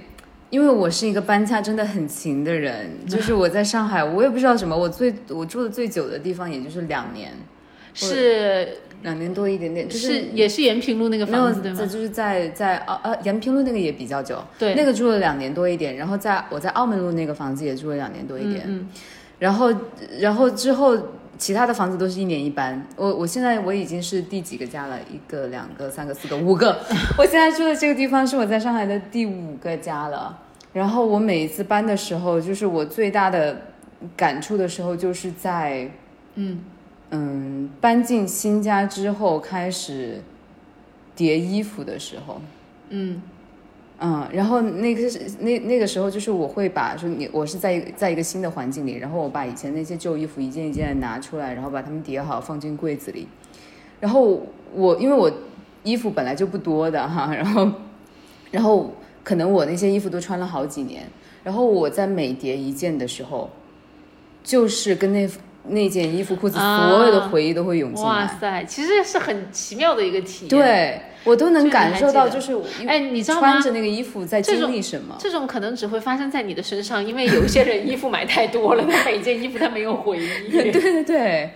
[0.50, 7.32] 因为我是一个搬家真的很勤的人，就是我在上海，我也不知道什么，我最我住的最久的地方也就是两年，
[7.94, 11.76] 是两年多一点点，就是也是延平路那个，房子对吗？
[11.78, 18.88] 这就是在在澳呃延平路那个也比较久，对，那个住了两年多一点，然后在我在澳门路那个房子也住了两年多一点，嗯
[19.38, 19.72] 然后
[20.18, 20.96] 然后之后
[21.36, 22.86] 其他的房子都是一年一搬。
[22.96, 24.98] 我我现在我已经是第几个家了？
[25.12, 26.78] 一个、两个、三个、四个、五个。
[27.18, 30.38] 我现在住的这个地方是我在上海的第五个家了。
[30.72, 33.60] 然后我每一次搬的时候，就是我最大的
[34.16, 35.90] 感触的时候，就是在
[36.36, 36.60] 嗯
[37.16, 40.20] 嗯搬进新家之后开始
[41.14, 42.40] 叠衣服的时候。
[42.88, 43.22] 嗯
[44.00, 53.28] 嗯，然后那个是那那个时候，就是我会把说你我是在一在一个新的环境里，然后我把以前那些旧衣服一件一件地拿出来，然后把它们叠好放进柜子里。
[54.00, 54.42] 然后
[54.74, 55.30] 我因为我
[55.84, 57.70] 衣服本来就不多的哈， 然后
[58.50, 61.08] 然后可能我那些衣服都穿了好几年，
[61.44, 63.48] 然后我在每叠一件的时候，
[64.42, 65.26] 就是跟那
[65.68, 68.10] 那件衣服裤子啊所有的回忆都会涌进来。
[68.10, 73.52] 哇塞，其实是很奇妙的一个体验。，对我都能感受到，就是我哎，你知道吗？
[73.52, 75.16] 穿着那个衣服在经历什么。
[75.18, 80.50] 这种可能只会发生在你的身上，因为有一些人衣服买太多了，他每件衣服他没有回忆。
[80.52, 81.50] 对对对，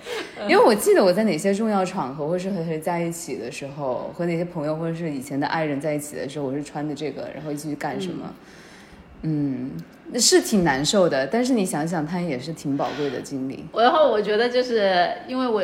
[0.48, 8.24] 因为我记得我在哪些重要场合，或是和谁在一起的时候，和哪些朋友或者是以前的爱人在一起的时候，我是穿的这个，然后一起去干什么。
[8.24, 8.34] 嗯，
[10.18, 13.64] 是挺难受的，但是你想想，它也是挺宝贵的经历。
[13.74, 15.62] 然后我觉得就是因为我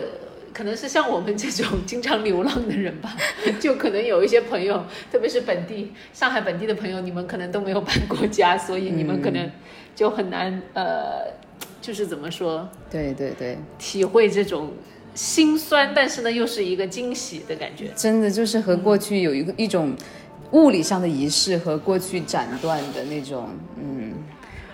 [0.53, 3.17] 可能是像我们这种经常流浪的人吧，
[3.59, 9.51] 就可能有一些朋友，特别是本地上海本地的朋友，你们可能都没有搬过家，所以你们可能
[9.97, 11.33] 就很难呃，
[11.81, 14.73] 就是怎么说，对对对，体会这种
[15.15, 17.89] 心酸，但是呢又是一个惊喜的感觉。
[17.97, 19.95] 真的就是和过去有一个一种
[20.55, 24.15] 物理上的仪式和过去斩断的那种，嗯。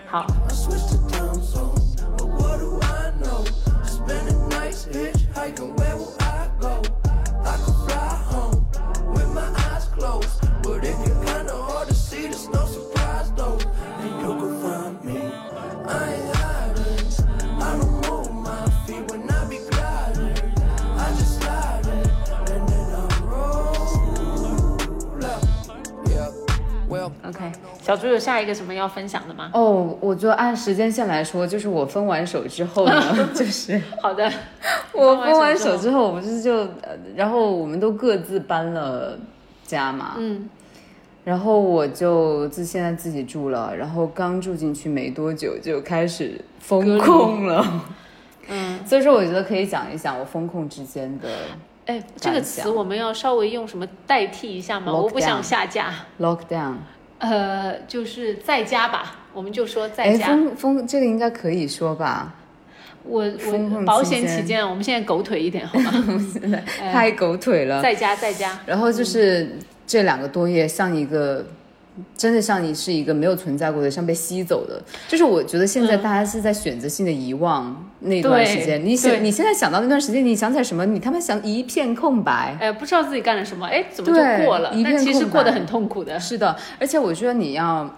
[0.07, 0.27] 好，
[27.81, 29.51] 小猪有下一个什么要分享的吗？
[29.55, 33.03] 哦，我就按时间线来说，就是我分完手之后呢，
[33.35, 34.31] 就是好的，
[34.93, 39.19] 我分分完完手之后我不是就，呃然后我们都各自搬了
[39.65, 40.49] 家嘛，嗯，
[41.25, 47.85] 然后我就自现在自己住了，然后刚住进去没多久就开始风控了，
[48.49, 51.29] 嗯，所以说我觉得可以讲一讲我风控之间的
[51.87, 54.93] 哎，这个词我们要稍微用什么代替一下吗？
[54.93, 56.75] 我不想下架，lockdown。
[57.19, 60.27] 呃，就是在家吧，我们就说在哎，家。
[60.29, 62.35] 风风这个应该可以说吧？
[63.03, 65.93] 我我保险起见，我们现在狗腿一点好吗？
[66.81, 67.83] 哎太狗腿了。
[67.83, 68.59] 在家，在家。
[68.67, 69.57] 然后就是
[69.87, 71.45] 这两个多月，像一个
[72.17, 74.81] 真的像你是一个没有存在过的，像被吸走的。
[75.09, 78.81] 就是我觉得现在嗯大家是在选择性的遗忘那段时间。
[78.81, 80.87] 对你想你现在想到那段时间，你想起来什么？
[80.87, 82.57] 你他妈想一片空白。
[82.61, 84.73] 哎，不知道自己干了什么，哎，怎么就过了？
[84.83, 86.19] 但其实过得很痛苦的。
[86.19, 87.91] 是的，而且我觉得你要，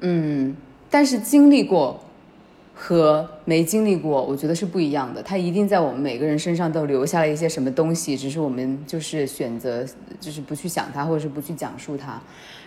[0.00, 0.54] 嗯，
[0.90, 2.00] 但是经历过
[2.80, 5.20] 和没经历过，我觉得是不一样的。
[5.20, 9.84] 它一定在我们每个人身上都留下了一些什么东西，只是我们就是选择，
[10.20, 12.20] 就是不去想它，或者是不去讲述它。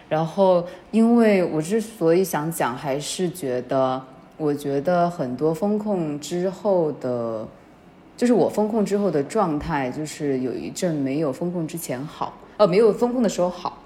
[0.10, 4.04] 然后，因为我之所以想讲，还是觉得，
[4.36, 7.48] 我觉得很多风控之后的，
[8.18, 13.78] 就是我风控之后的状态，就是有一阵没有风控之前好，呃，没有风控的时候好。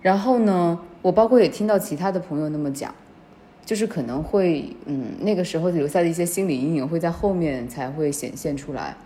[0.00, 2.94] 然后呢，我包括也听到其他的朋友那么讲，
[3.64, 8.96] 就是可能会，嗯，那个时候留下的一些心理阴影会在后面才会显现出来。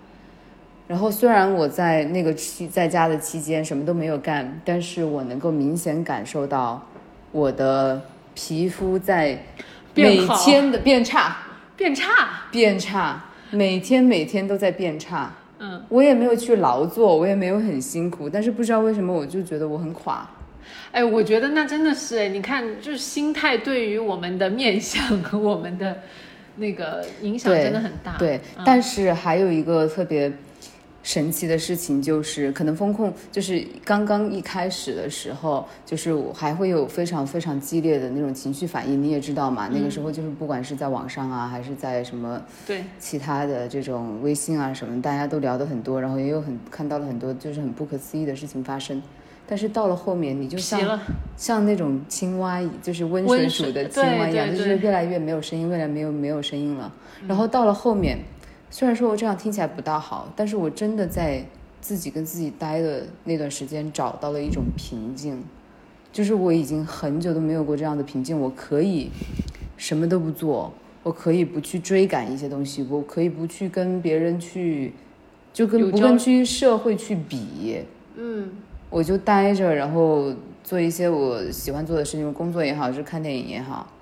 [0.87, 6.87] 然后虽然我在那个期在家的期间什么都没有干，但是我能够明显感受到
[7.33, 8.03] 我的
[8.35, 9.43] 皮肤在
[9.95, 11.37] 每天的变差，
[11.77, 15.33] 变差，变差，每天每天都在变差。
[15.59, 20.29] 嗯，我也没有去劳作，我也没有很辛苦，但是不知道为什么我就觉得我很垮。
[20.93, 25.99] 哎，我觉得那真的是哎，你看，就是心态对于我们的面相和我们的
[26.57, 28.17] 那个影响真的很大。
[28.19, 30.33] 对，嗯但是还有一个特别
[31.03, 49.03] 神奇的事情，就是可能风控就是刚刚一开始的时候，就是我还会有非常非常激烈的那种情绪反应，你也知道嘛，那个时候就是不管是在网上啊，还是在什么对，其他的这种微信啊什么，大家都聊得很多，然后也有很看到了很多就是很不可思议的事情发生。
[49.47, 50.99] 但是到了后面，你就像，
[51.37, 56.93] 像那种青蛙，就是温温水水煮的青蛙一样，就是越来越没有声音，越来没有没有声音了。
[57.29, 58.19] 然后到了后面，
[58.71, 61.45] 虽然说我这样听起来不大好，但是我真的在
[61.81, 65.43] 自己跟自己待的那段时间找到了一种平静，
[66.11, 69.11] 就是我已经很久都没有过这样的平静，我可以
[69.77, 70.73] 什么都不做，
[71.03, 74.95] 我可以不去追赶一些东西，我可以不去跟别人去，
[75.53, 77.83] 就跟不跟去社会去比，
[78.17, 78.51] 嗯，
[78.95, 80.33] 我就待着，然后
[80.63, 83.93] 做一些我喜欢做的事情，工作也好，是看电影也好，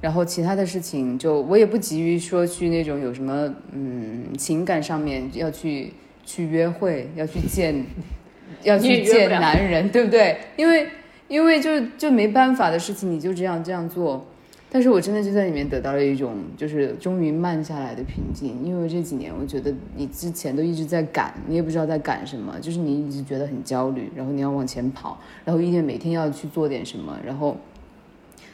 [0.00, 5.92] 然后其他的事情就我也不急于说去那种有什么嗯情感上面要去
[6.24, 7.84] 去约会，要去见，
[8.62, 10.38] 要去见男人，对不对？
[10.56, 10.86] 因为
[11.26, 14.24] 因为就就没办法的事情，你就这样这样做。
[14.70, 18.62] 但是我真的就在里面得到了一种，就是终于慢下来的平静。
[18.62, 27.56] 因为这几年，我觉得你之前都一直在赶，你也不知道在赶什么，就是你一直觉得很焦虑，然后你要往前跑，然后一天每天要去做点什么，然后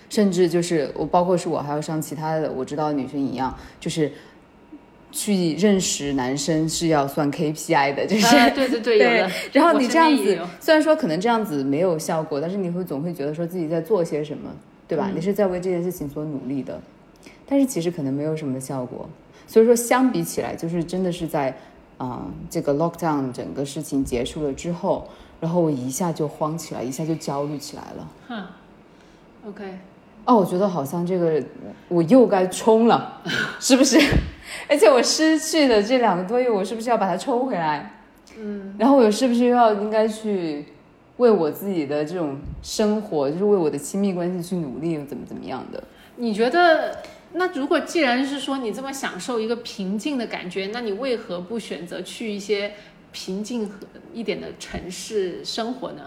[0.09, 4.13] 甚至就是我，包括是我还要像其他的我知道的女生一样，就是
[5.11, 9.31] 去认识男生是要算 KPI 的，就是、啊对对对， 有的。
[9.53, 14.51] 然后你这样子虽然说可能这样子没有效果，但是你会总会觉得说自己在做些什么，
[14.89, 15.09] 对吧？
[15.11, 16.81] 嗯你是在为这件事情所努力的，
[17.47, 19.09] 但是其实可能没有什么效果。
[19.47, 21.55] 所以说，相比起来，就是真的是在
[21.97, 25.07] 啊、这个 lockdown 整个事情结束了之后，
[25.41, 28.09] 然后我一下就慌起来，一下就焦虑起来了。
[28.27, 28.45] 哼
[29.49, 29.79] ，OK，
[30.25, 31.43] 哦，我觉得好像这个
[31.89, 33.23] 我又该冲了，
[33.61, 33.97] 是不是？
[34.69, 37.91] 而且我失去的这两个多月，我是不是要把它抽回来？
[38.37, 40.65] 嗯，然后我是不是又要应该去
[41.17, 45.83] 为我自己的这种生活，就是为我的亲密关系去努力，怎么怎么样的？
[46.17, 46.97] 你觉得？
[47.37, 52.73] 那如果既然是说你这么享受一个平静的感觉，那你为何不选择去一些
[53.11, 53.75] 平静和
[54.13, 56.03] 一点的城市生活呢？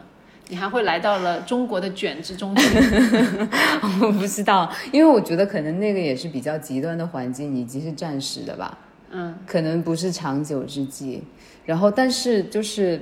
[0.47, 2.77] 你还会来到了中国的卷之中去。
[4.01, 8.77] 我不知道，因为我觉得可能那个也是比较极端的环境，以及是暂时的吧。
[9.11, 11.21] 嗯，可能不是长久之计。
[11.65, 13.01] 然后，但是就是，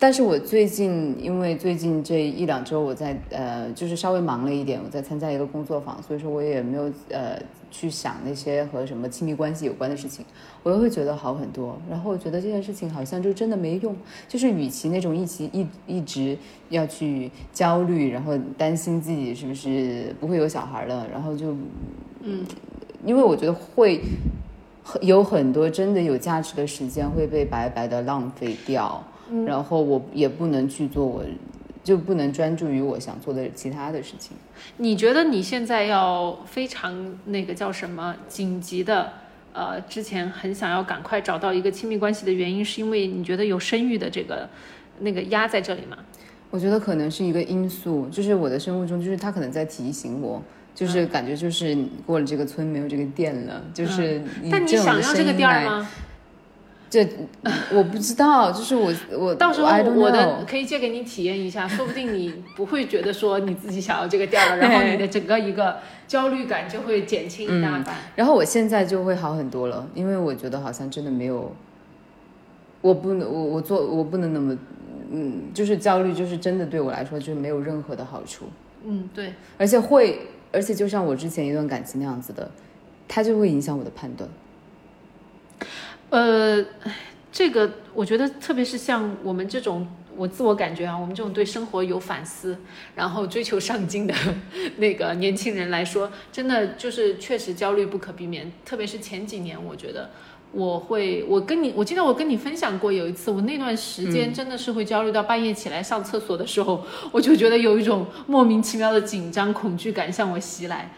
[0.00, 7.36] 但是我最近因为最近这一两周我在呃，就是稍微忙了一点，我在参加一个工作坊，所以说我也没有呃
[7.70, 10.24] 去想那些和什么亲密关系有关的事情，
[10.62, 11.76] 我又会觉得好很多。
[11.90, 13.96] 然后我觉得这件事情好像就真的没用，
[14.28, 16.38] 就是与其那种一起一一直
[16.68, 21.56] 要去焦虑，然后担心自己是不是不会有小孩了，然后就
[22.22, 22.46] 嗯，
[23.04, 24.00] 因为我觉得会。
[25.02, 29.04] 有很多真的有价值的时间会被白白的浪费掉，
[29.46, 31.24] 然后我也不能去做我，
[31.84, 34.36] 就不能专注于我想做的其他的事情。
[34.76, 39.12] 你觉得你现在要非常那个叫什么紧急的？
[39.54, 44.48] 呃，之前很想要赶快找到一个亲密关系的原因，是因为你觉得有生育的这个
[45.00, 45.96] 那个压在这里吗？
[46.50, 50.40] 我觉得可能是一个因素，就是我的生物钟，就是他可能在提醒我，
[50.74, 51.76] 就是感觉就是
[52.06, 55.88] 过了这个村没有这个店了，就是以但你想要这个店儿吗？
[56.90, 57.06] 这
[57.70, 65.76] 我不知道，就是我我到时候我的可以借给你体验一下，说不定你不会觉得说你自己想要这个调了，然后你的整个一个
[66.06, 67.94] 焦虑感就会减轻一大半。
[68.16, 71.54] 然后我现在就会好很多了，因为我觉得好像真的没有，
[72.80, 74.56] 我不能我我做我不能那么，
[75.12, 78.46] 嗯，就是焦虑，就是真的对我来说就是没有任何的好处，
[78.86, 80.20] 嗯，对，而且会，
[80.52, 82.50] 而且就像我之前一段感情那样子的，
[83.06, 84.26] 它就会影响我的判断。
[86.10, 86.64] 呃，
[87.30, 89.86] 这个我觉得，特别是像我们这种，
[90.16, 92.56] 我自我感觉啊，我们这种对生活有反思，
[92.94, 94.14] 然后追求上进的
[94.78, 98.50] 那个年轻人来说，真的就是确实焦虑不可避免。
[98.64, 100.10] 特别是前几年，我觉得
[100.52, 110.90] 我会，我跟你，我记得我跟你分享过，有一次我那段时间真的是会焦虑到半夜起来上厕所的时候，我就觉得有一种莫名其妙的紧张、恐惧感向我袭来。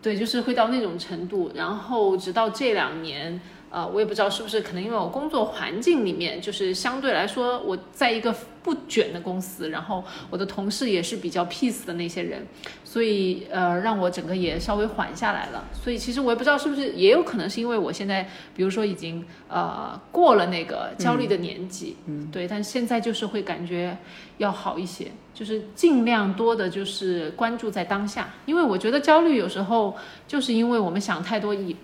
[0.00, 3.40] 对，就是会到那种程度，然后直到这两年，
[3.70, 12.46] 呃，我也不知道是不是可能因为我工作环境里面，就是相对来说我在一个不卷的公司，然后我的同事也是比较 peace 的那些人，
[12.84, 15.64] 所以呃，让我整个也稍微缓下来了。
[15.72, 23.96] 所以其实我也不知道是不是也有可能是因为我现在，比如说已经呃过了那个焦虑的年纪，嗯，对，但现在就是会感觉
[24.38, 29.96] 要好一些，就是尽量多的就是关注在当下，因为我觉得焦虑有时候
[30.26, 31.76] 就是因为我们想太多以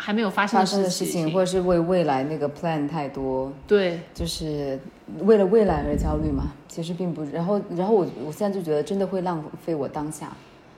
[0.00, 4.80] 还没有发生发的生的事情，或者是为未来那个 plan 太多，对，就是
[5.20, 6.52] 为了未来而焦虑嘛。
[6.66, 10.32] 其实并不，然后，然后我我现在就觉得真的会浪费我当下，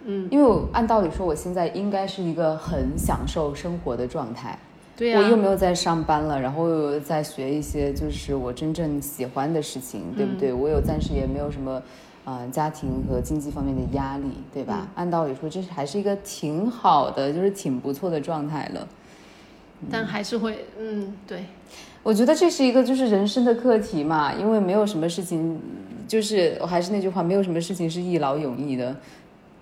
[0.05, 4.59] 嗯，因为我按道理说我现在应该是一个很享受生活的状态，
[4.97, 10.53] 对呀、我又没有在上班了，然后又在学一些就是我真正喜欢的事情，对不对？
[10.53, 11.81] 我有暂时也没有什么。
[12.25, 14.87] 呃，家庭和经济方面的压力，对吧？
[14.95, 18.87] 按道理说，这是还是一个挺好的，就是挺不错的状态了。
[19.91, 21.45] 但还是会，嗯，对，
[22.03, 25.61] 我觉得这是一个就是人生的课题嘛，因为没有什么事情，
[26.07, 28.97] 就是我还是那句话，没有什么事情是一劳永逸的。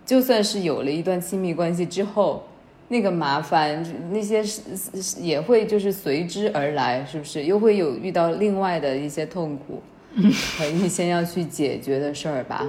[0.05, 2.45] 就算是有了一段亲密关系之后，
[2.89, 7.45] 那个麻烦那些是是也会就是随之而来，是不是？
[7.45, 9.81] 又会有遇到另外的一些痛苦
[10.59, 12.67] 和一些要去解决的事儿吧？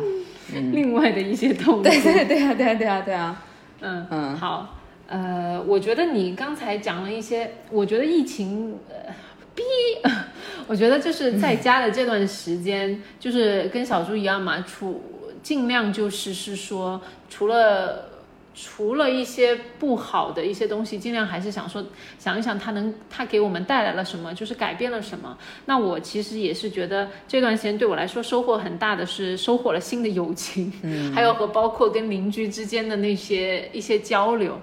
[0.54, 3.44] 嗯 另外的一些痛苦， 对对对啊，对啊，对啊，对啊。
[3.84, 4.78] 嗯嗯好，
[5.12, 9.14] 呃，我觉得你刚才讲了一些，我觉得疫情，呃，
[9.54, 9.62] 逼，
[10.68, 15.04] 我觉得就是在家的这段时间，就是跟小猪一样嘛，除
[15.44, 18.10] 尽量就是是说，除了。
[18.54, 21.84] 除了一些不好的一些东西，尽量还是想说
[22.20, 25.38] 想一想它能它给我们带来了什么，就是改变了什么。
[25.68, 34.60] 那我其实也是觉得这段时间对我来说收获很大的是收获了新的友情，嗯， 还有和包括跟邻居之间的那些一些交流。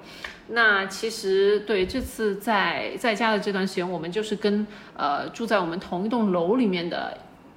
[0.49, 7.17] 那其实对这次在在家的这段时间，我们就是跟呃住在我们同一栋楼里面的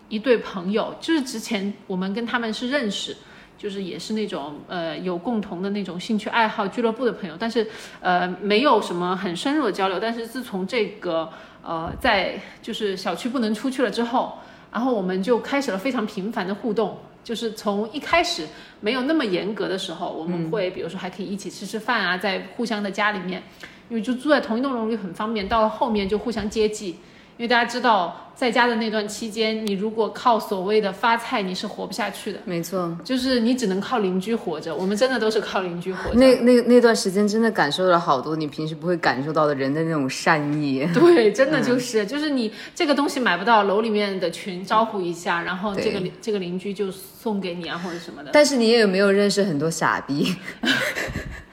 [0.10, 3.16] 一对朋友，就是之前我们跟他们是认识。
[3.58, 7.68] 就是也是那种呃有共同的那种兴趣爱好俱乐部的朋友，但是
[8.00, 10.00] 呃没有什么很深入的交流。
[10.00, 11.30] 但是自从这个
[11.62, 14.40] 呃在就是小区不能出去了之后，
[14.72, 16.98] 然后我们就开始了非常频繁的互动。
[17.24, 18.48] 就是从一开始
[18.80, 23.42] 没有那么严格的时候，我们会比如说还可以一起吃吃饭啊，在互相的家里面，
[23.90, 25.48] 因为就住在同一栋楼里很方便。
[25.48, 26.98] 到了后面就互相接济。
[27.38, 32.40] 因为大家知道，在家的那段期间，你如果靠所谓的发菜，你是活不下去的。
[32.46, 34.76] 没错，就是你只能靠邻居活着。
[34.76, 36.20] 我们真的都是靠邻居活着。
[36.20, 40.88] 那那那段时间真的感受了好多你平时不会感受到的人的那种善意。
[40.94, 48.30] 对，真的就是、就是你这个东西买不到，楼里面的群招呼一下，然后这个这个邻居就送给你啊，或者什么的。
[48.34, 50.36] 但是你也有没有认识很多傻逼？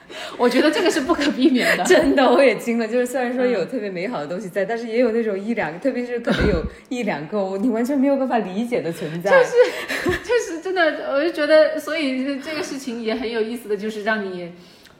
[0.37, 1.83] 我觉得这个是不可避免的。
[1.83, 2.87] 真的，我也惊了。
[2.87, 9.31] 就是虽然说有特别美好的东西在，但是也有那种一两个，特别是可能有 一两个你完全没有办法理解的存在。
[9.31, 14.51] 就是就是，真的，我就觉得，所以这个事情也很有意思的就是让你，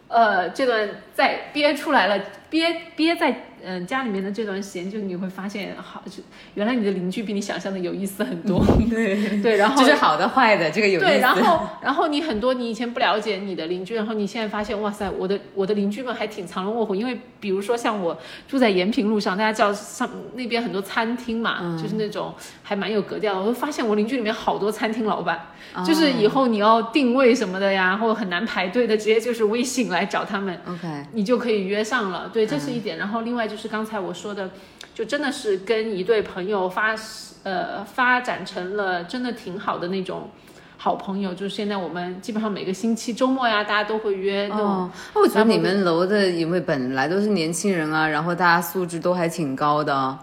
[0.08, 6.24] 呃，这段在憋出来了，憋憋在嗯、家里面的这段时间，就你会发现，好，就
[6.56, 8.64] 原来你的邻居比你想象的有意思很多。
[8.90, 11.06] 对， 对，然后就是好的坏的，这个有意思。
[11.06, 16.96] 对，然后然后你很多你以前不了解你的邻居，然后你现在发现，哇塞，我的我的邻居们还挺藏龙卧虎。
[16.96, 22.34] 因为比如说像我住在延平路上，大家知道上那边很多餐厅嘛，就是那种
[22.64, 23.40] 还蛮有格调的。
[23.40, 25.48] 我会发现我邻居里面好多餐厅老板，
[25.86, 30.60] 就是以后你要定位什么的呀，或者很难排队的，直接就是微信来找他们。
[30.68, 32.30] OK，你就可以约上了。
[32.34, 32.98] 对，这是一点。
[32.98, 34.52] 然后另外就是刚才我说的，
[34.94, 36.96] 就真的是跟一对朋友发
[37.44, 40.30] 呃发展成了真的挺好的那种
[40.78, 41.34] 好朋友。
[41.34, 44.66] 就是现在我们基本上每个星期周末呀，大家都会约那种。
[44.66, 50.18] 哦，那我觉得你们楼的因为本来都是年轻人啊，然后大家素质都还挺高的。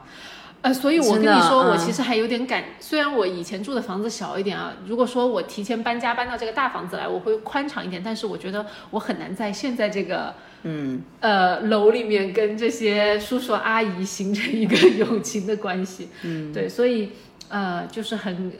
[0.62, 2.64] 呃，所以我跟你说，嗯我其实还有点感。
[2.80, 8.02] 虽然我以前住的房子小一点啊，如果说我提前搬家搬到这个大房子来，我会宽敞一点。
[8.04, 16.08] 但是我觉得我很难在现在这个嗯，呃楼里面跟这些叔叔阿姨形成一个友情的关系。
[16.22, 17.10] 嗯，对，所以
[17.48, 18.52] 呃就是很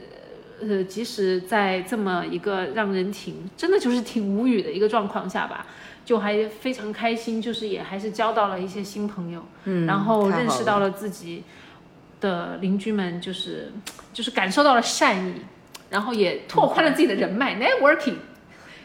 [0.61, 5.66] 呃，即使在这么一个让人挺真的就是挺无语的一个状况下吧。
[6.05, 11.42] 就还非常开心，就是也还是交到了一些新朋友，嗯，然后认识到了自己
[12.20, 13.72] 的邻居们，就是
[14.12, 15.34] 就是感受到了善意，
[15.90, 18.14] 然后也拓宽了自己的人脉，networking？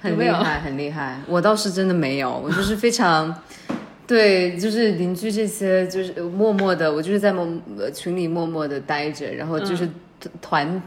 [0.02, 1.20] 很厉害，很厉害。
[1.28, 3.34] 我倒是真的没有，我就是非常。
[4.08, 7.48] 对，就是邻居这些，就是默默的，我就是在默
[7.78, 9.88] 呃群里默默的待着，然后就是
[10.42, 10.82] 团、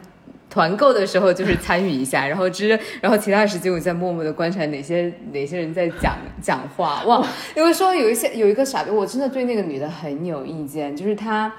[0.51, 2.69] 团购的时候就是参与一下，然后之
[3.01, 7.03] 然后其他时间我在默默的观察哪些哪些人在讲讲话。
[7.05, 11.51] 哇，因为说有一些有一个傻逼，我真的对那个女的很有意见，就是她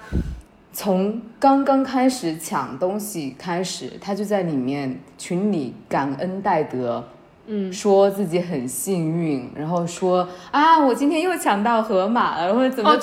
[0.72, 7.03] 从刚刚开始抢东西开始，她就在里面群里感恩戴德。
[7.47, 12.97] 嗯，说自己很幸运，然后说啊，我今天又抢到河马了，或者怎么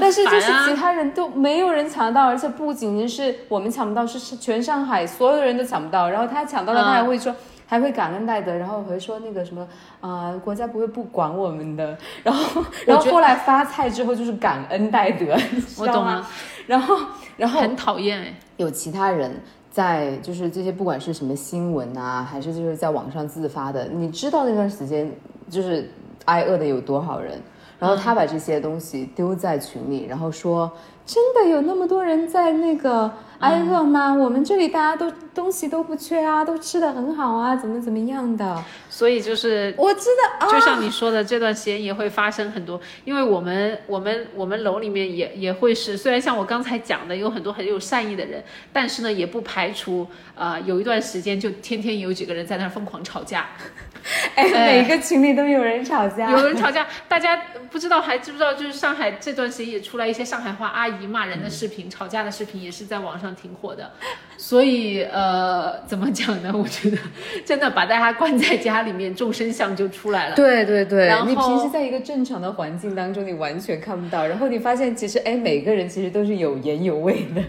[0.00, 6.08] 但是就是其他人都没有人抢到，而且不仅仅是我们抢不到，是是全上海所有的人都抢不到。
[6.08, 7.34] 然后他抢到了，嗯他还会说。
[7.70, 9.68] 还会感恩戴德，然后会说那个什么
[10.00, 11.94] 啊、国家不会不管我们的。
[12.22, 15.86] 然后， 然后后来发菜之后就是感恩戴德，你知道吗？
[15.86, 16.26] 我懂了，
[16.66, 16.96] 然后，
[17.36, 18.34] 然后很讨厌哎。
[18.56, 19.38] 有其他人
[19.70, 25.10] 在，就是这些不管是什么新闻啊，还是就是在网上自发的，你知道那段时间
[25.48, 25.88] 就是
[26.24, 27.40] 挨饿的有多少人，
[27.78, 30.70] 然后他把这些东西丢在群里，然后说
[31.06, 34.12] 真的有那么多人在那个挨饿吗？
[34.12, 38.64] 我们这里大家都东西都不缺啊，都吃的很好啊，怎么怎么样的？
[38.90, 40.08] 所以就是我知
[40.40, 53.46] 道啊，就像你说的，这段时间也会发生很多，因为我们我们我们楼里面也也会是，虽然像我刚才讲的有很多很有善意的人，但是呢，也不排除呃有一段时间就天天有几个人在那儿疯狂吵架，
[54.34, 63.90] 哎，哎每个群里都有人吵架，有人吵架，大家不知道还知不知道，就是上海这段时间也出来一些上海话阿姨骂人的视频，吵架的视频也是在网上挺火的。
[64.36, 66.54] 所以呃，怎么讲呢？
[66.56, 66.96] 我觉得
[67.44, 70.36] 真的把大家关在家里面，众生相就出来了。
[70.36, 77.42] 对对对然，后你平时在一个正常的环境当中，你完全看不到，然后你发现其实哎，每个人其实都是有言有味的。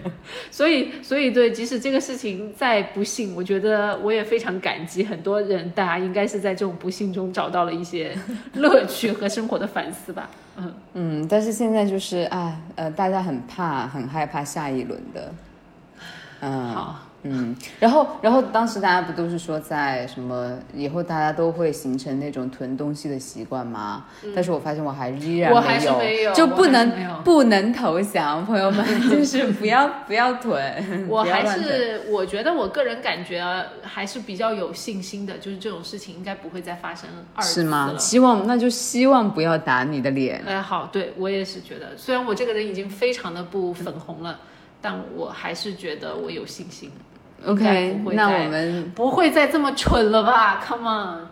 [0.50, 8.12] 所以，所以对，即使这个事情再不幸，我觉得我也非常感激很多人，大家应该是在这种不幸中找到了一些
[8.54, 10.28] 乐趣和生活的反思吧。
[10.56, 15.32] 嗯，嗯，但是现在就是啊，呃，大家很怕、很害怕下一轮的。
[16.40, 24.06] 嗯，好，嗯，然后，然后当时大家不都是说在什么以后大家都会形成那种囤东西的习惯吗？
[24.34, 26.90] 但是我发现我还依然嗯我还是没有就不能
[27.22, 30.58] 不能投降，朋友们， 就是不要不要囤，
[31.08, 37.90] 我还是我觉得我个人感觉啊还是比较有信心的，就是这种事情应该不会再发生二次是吗？
[37.92, 37.98] 了。
[37.98, 40.42] 希望那就希望不要打你的脸。
[40.46, 44.38] 哎，好，对我也是觉得，虽然我这个人已经非常的不粉红了，
[44.80, 46.90] 但我还是觉得我有信心。
[47.46, 51.26] OK，那我们不会再这么蠢了吧？Come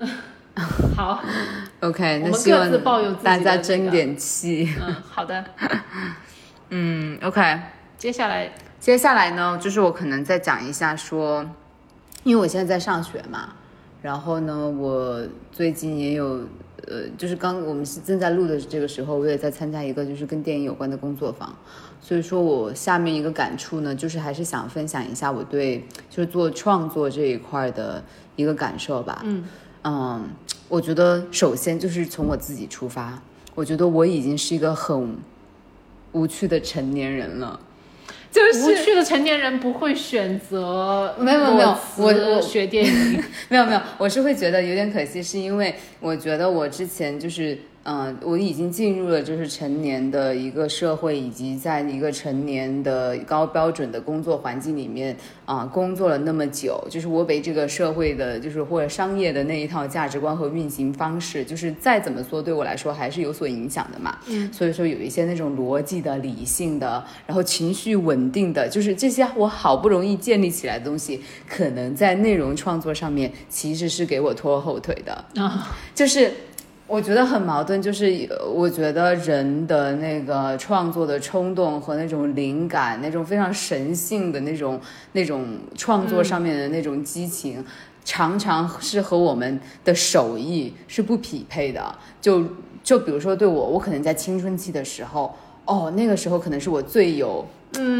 [0.00, 0.08] on，
[0.96, 1.22] 好
[1.80, 4.68] ，OK，那希望各自抱有自己的大家争点气。
[4.80, 5.44] 嗯，好的，
[6.70, 7.60] 嗯，OK。
[7.96, 11.48] 接下来接下来呢，就是我可能再讲一下说，
[12.24, 13.54] 因为我现在在上学嘛，
[14.02, 15.20] 然后呢，我
[15.52, 16.40] 最近也有，
[16.88, 21.56] 呃，就是刚我们是正在录的这个时候，我也在参加一个就是跟电影有关的工作坊，
[22.06, 28.00] 所以说我下面一个感触呢，就是还是想分享一下我对就是做创作这一块的
[28.36, 29.20] 一个感受吧。
[29.24, 29.44] 嗯
[29.82, 30.28] 嗯，
[30.68, 33.20] 我觉得首先就是从我自己出发，
[33.56, 35.16] 我觉得我已经是一个很
[36.12, 37.58] 无趣的成年人了。
[38.30, 47.58] 就是无趣的成年人不会选择没有没有我我学电影，没有 没有，我是会觉得有点可惜，是因为我觉得我之前就是，
[47.88, 64.18] 嗯、我已经进入了就是成年的一个社会，以及在一个成年的高标准的工作环境里面啊、工作了那么久，就是我被这个社会的，就是或者商业的那一套价值观和运行方式，就是再怎么说对我来说还是有所影响的嘛。
[64.26, 75.24] 嗯，所以说有一些那种逻辑的、理性的，然后情绪稳定的，就是这些我好不容易建立起来的东西，可能在内容创作上面其实是给我拖后腿的。
[75.40, 76.32] 啊，就是
[76.86, 84.80] 我觉得很矛盾，就是呃我觉得人的那个创作的冲动和那种灵感，那种非常神性的那种
[85.12, 87.64] 那种创作上面的那种激情。
[88.04, 92.44] 常常是和我们的手艺是不匹配的，就
[92.84, 95.34] 就比如说对我，我可能在青春期的时候，
[95.64, 97.44] 哦，那个时候可能是我最有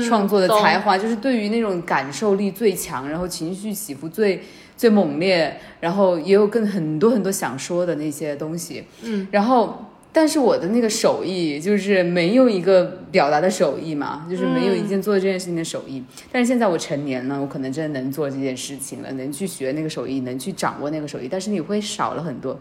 [0.07, 4.41] 创作的才华，就是对于那种感受力最强，然后情绪起伏最
[4.77, 9.85] 最猛烈，然后也有更很多很多想说的那些东西，嗯，然后。
[10.13, 16.03] 但是我的那个手艺就是没有一个表达的手艺嘛，就是没有一件做这件事情的手艺。
[16.33, 21.29] 但是现在我成年了，我可能真的能做这件事情了，能去学那个手艺，能去掌握那个手艺。
[21.31, 22.59] 但是你会少了很多。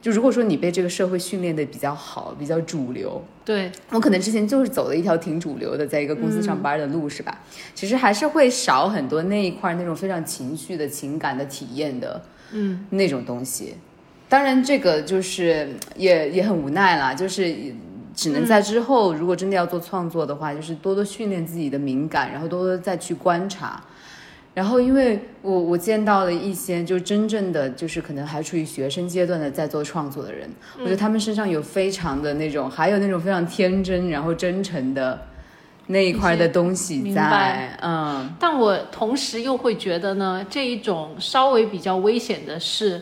[0.00, 7.38] 就如果说你被这个社会训练的比较好，比较主流，对，我可能之前就是走了一条挺主流的，在一个公司上班的路，是吧？
[7.74, 12.22] 其实还是会少很多那一块那种非常情绪的情感的体验的，
[12.52, 13.74] 嗯，那种东西。
[14.28, 17.54] 当然，这个就是也也很无奈啦，就是
[18.14, 23.82] 只能在之后，如果真的要做创作的话，就是多多训练自己的敏感，然后多多再去观察。
[24.52, 35.22] 然后，因为我我见到了一些就真正的就是可能还处于学生阶段的在做创作的人，我觉得他们身上有非常的那种，还有那种非常天真然后真诚的
[35.86, 38.28] 那一块的东西在，嗯。
[38.40, 43.00] 但我同时又会觉得呢，这一种稍微比较危险的是，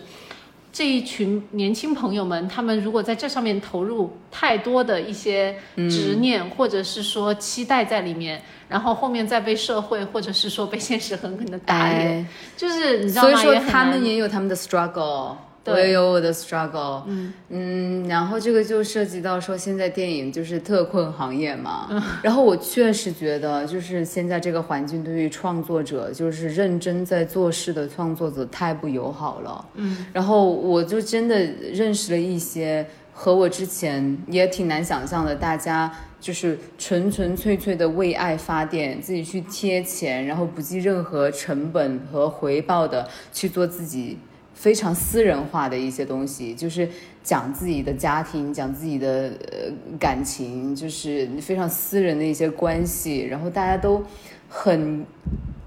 [0.72, 13.30] 这一群年轻朋友们，他们如果在这上面投入太多的一些执念，或者是说期待在里面，然后后面再被社会或者是说被现实狠狠的打脸，哎，就是你知道吗？
[13.30, 15.34] 所以说他们也有他们的 struggle。
[15.64, 15.74] 对。
[15.74, 17.02] 我也有我的 struggle，
[17.48, 18.08] 嗯。
[18.08, 22.02] 然后这个就涉及到说现在电影就是特困行业嘛，嗯。
[22.22, 31.38] 然后我确实觉得就是现在这个环境对于创作者，就是认真在做事的创作者太不友好了，嗯，然后我就真的
[31.72, 44.18] 认识了一些和我之前也挺难想象的，大家就是纯纯粹粹的为爱发电，自己去贴钱，然后不计任何成本和回报的去做自己
[44.58, 46.88] 非常私人化的一些东西，就是
[47.22, 54.02] 讲自己的家庭，讲自己的呃感情，就是非常私人的一些关系，然后大家都
[54.48, 55.06] 很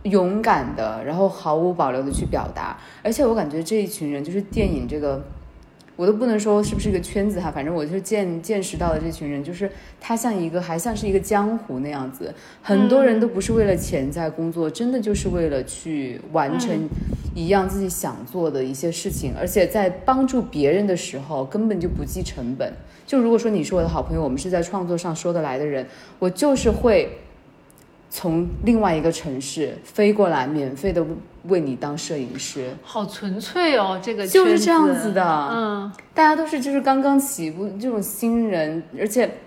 [0.04, 5.24] 勇敢的，然后毫无保留的去表达，而且我感觉这一群人就是电影这个。
[6.02, 16.90] 我都不能说是不是一个圈子哈，反正我就见见识到的这群人，就是他像一个还像是一个江湖那样子，很多人都不是为了钱在工作，真的就是为了去完成
[17.36, 22.74] 一样自己想做的一些事情，而且在帮助别人的时候根本就不计成本。
[23.06, 25.86] 就如果说你是我的好朋友，我们是在创作上说得来的人，
[26.18, 27.16] 我就是会
[28.14, 31.04] 从另外一个城市飞过来，免费的
[31.46, 32.70] 为你当摄影师。
[32.84, 35.24] 好纯粹哦，这个就是这样子的。
[35.50, 35.92] 嗯。
[36.14, 39.38] 大家都是就是刚刚起步这种新人，而且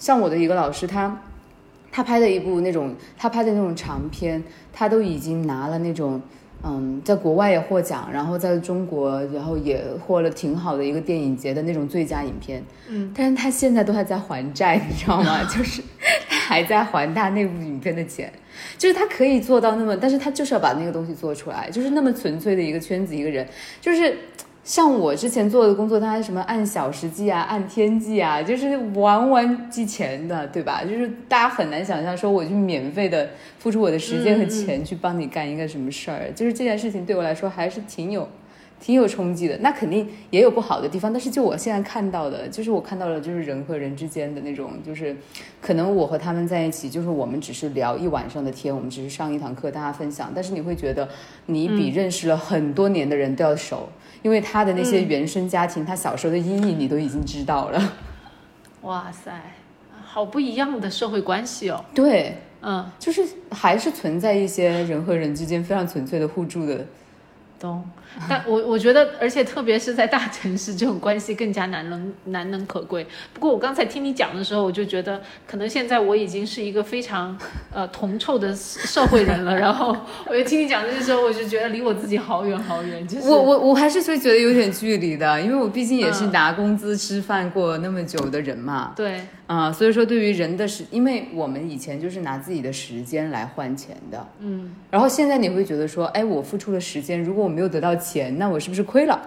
[0.00, 1.22] 像我的一个老师，他
[1.92, 4.42] 他拍的一部那种他拍的那种长片，
[4.72, 6.20] 他都已经拿了那种
[6.62, 15.42] 嗯，在国外也获奖，然后在中国然后也获了挺好的一个电影节的那种最佳影片，嗯，但是他现在都还在还债，你知道吗？
[15.50, 15.82] 就是
[16.28, 18.32] 他还在还他那部影片的钱。
[18.76, 23.46] 就是他可以做到那么，但是他就是要把那个东西做出来，就是那么纯粹的一个圈子一个人，
[23.80, 24.14] 就是
[24.70, 30.84] 像我之前做的工作，它是什么按小时计啊，按天计啊，就是完完计钱的，对吧？
[30.84, 38.28] 就是大家很难想象说我去免费的付出我的时间和钱去帮你干一个什么事儿，就是这件事情对我来说还是挺有。
[38.82, 45.14] 挺有冲击的，那肯定也有不好的地方，但是就我现在看到的，就是我看到了，就是人和人之间的那种，就是
[45.60, 51.06] 可能我和他们在一起，就是我们只是聊一晚上的天，我们只是上一堂课，大家分享，但是你会觉得
[51.44, 53.86] 你比认识了很多年的人都要熟，
[54.22, 57.92] 因为他的那些原生家庭，他小时候的阴影你都已经知道了。
[58.82, 59.30] 哇塞，
[60.04, 61.84] 好不一样的社会关系哦。
[61.94, 66.86] 对，嗯，就是还是存在一些人和人之间非常纯粹的互助的
[67.58, 67.84] 懂，
[68.28, 73.06] 但我我觉得，而且特别是在大城市，这种关系更加难能难能可贵。
[73.32, 77.36] 不过我刚才听你讲的时候，我就觉得，可能现在我已经是一个非常
[77.72, 79.56] 呃铜臭的社会人了。
[79.56, 79.96] 然后
[80.26, 83.06] 我就听你讲这些时候，我就觉得离我自己好远好远。
[83.06, 88.92] 就是我我我还是会觉得有点距离的，因为我毕竟也是嗯拿工资吃饭过那么久的人嘛。
[88.96, 89.20] 对
[89.52, 99.20] 啊、所以说对于人的时，因为我们以前就是拿自己的时间来换钱的，嗯，然后现在你会觉得说，哎，我付出了时间，如果我没有得到钱，那我是不是亏了？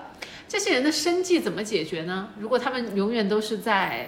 [0.47, 2.29] 这些人的生计怎么解决呢？
[2.39, 4.07] 如果他们永远都是在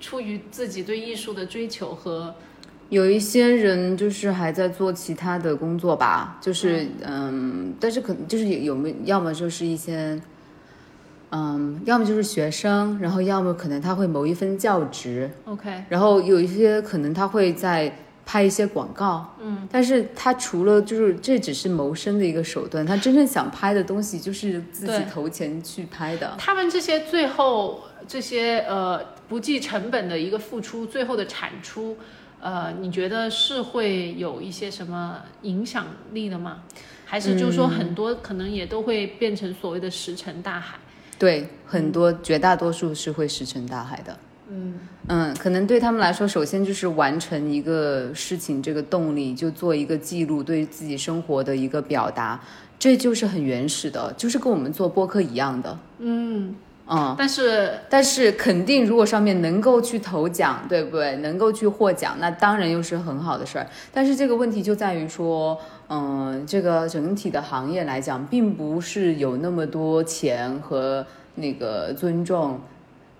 [0.00, 2.34] 出于自己对艺术的追求和
[2.88, 10.20] 有一些人就是还在做其他的工作吧，就是嗯但是可能就是有没要么就是一些，
[11.30, 26.34] 嗯，要么就是学生，然后要么可能他会谋一份教职，OK，然后有一些可能他会在拍一些广告，嗯，但是他除了就是这只是谋生的一个手段，他真正想拍的东西就是自己投钱去拍的。
[26.38, 28.98] 他们这些最后这些呃
[29.28, 31.96] 不计成本的一个付出，最后的产出，
[32.40, 36.62] 呃，你觉得是会有一些什么影响力的吗？
[37.04, 40.76] 还是就是说很多可能也都会变成所谓的石沉大海？
[41.18, 44.16] 对，很多绝大多数是会石沉大海的。
[44.50, 44.74] 嗯
[45.08, 52.40] 嗯，可能对他们来说，首先就是完成一个事情，这个动力就做一个记录，对自己生活的一个表达，
[52.78, 55.78] 这就是很原始的，就是跟我们做播客一样的。
[55.98, 56.54] 嗯，
[56.86, 61.16] 嗯，但是但是肯定，如果上面能够去投奖，对不对？
[61.16, 63.66] 能够去获奖，那当然又是很好的事儿。
[63.92, 65.58] 但是这个问题就在于说，
[65.88, 72.60] 嗯，这个整体的行业来讲，并不是有那么多钱和那个尊重，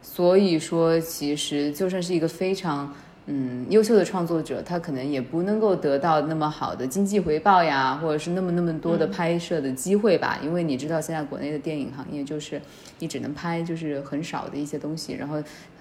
[0.03, 2.95] 所以说，其实就算是一个非常。
[3.31, 10.39] 嗯，优秀的创作者，他可能也不能够得到那么好的经济回报呀，或者是那么那么多的拍摄的机会吧。
[10.43, 12.59] 因为你知道，现在国内的电影行业就是
[13.01, 15.37] 你只能拍就是很少的一些东西，然后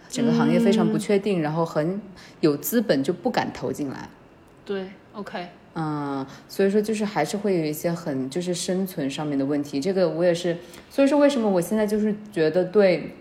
[0.10, 2.02] 整个行业非常不确定，然后很
[2.42, 4.10] 有资本就不敢投进来。
[4.66, 5.48] 对，OK，
[5.80, 10.58] 嗯，所以说就是还是会有一些很就是生存上面的问题，这个我也是，
[10.90, 13.12] 所以说为什么我现在就是觉得对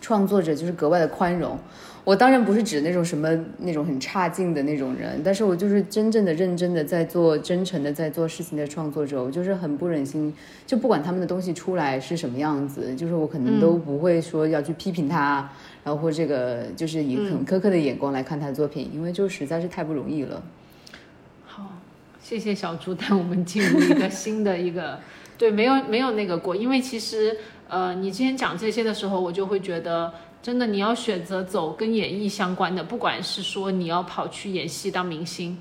[0.00, 1.58] 创作者就是格外的宽容。
[2.02, 10.32] 我当然不是指那种什么那种很差劲的那种人，但是我就是真正的认真的在做真诚的在做事情的创作者，我就是很不忍心，
[10.66, 15.50] 就不管他们的东西出来是什么样子，就是我可能都不会说要去批评他，
[15.84, 20.40] 然后或这个就是以很苛刻的眼光来看他的作品，因为就实在是太不容易了。
[22.26, 24.98] 好，谢谢小猪带我们进入一个新的一个，
[25.38, 27.36] 对，没有没有那个过，因为其实
[27.68, 30.12] 呃，你之前讲这些的时候，我就会觉得，
[30.42, 35.56] 真的你要选择走跟演艺相关的，不管是说你要跑去演戏当明星，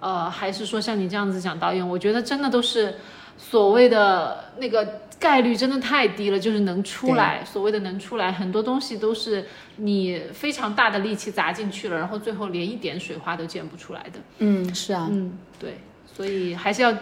[0.00, 2.96] 呃，还是说像你这样子讲导演，我觉得真的都是
[3.36, 9.46] 所谓的那个概率真的太低了，就是能出来，所谓的能出来，很多东西都是
[9.76, 14.18] 你非常大的力气砸进去了，然后最后连一点水花都溅不出来的。
[14.38, 15.78] 嗯，是啊，嗯，对，
[16.18, 16.92] 所以还是要，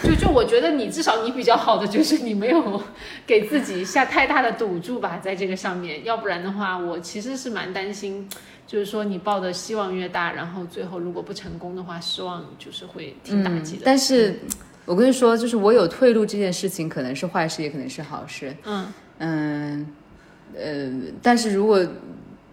[0.00, 2.80] 就就我觉得你至少你比较好的就是你没有
[3.26, 8.28] 给自己下太大的赌注吧，在这个上面，要不然的话，我其实是蛮担心，
[8.64, 13.82] 就是说你抱的希望越大，然后最后如果不成功的话，失望就是会挺打击的。
[13.84, 14.38] 但是
[14.84, 18.54] 我跟你说，就是我有退路这件事情，可能是坏事，也可能是好事。
[18.62, 18.86] 嗯
[19.18, 19.86] 嗯，
[20.56, 21.84] 呃，但是如果，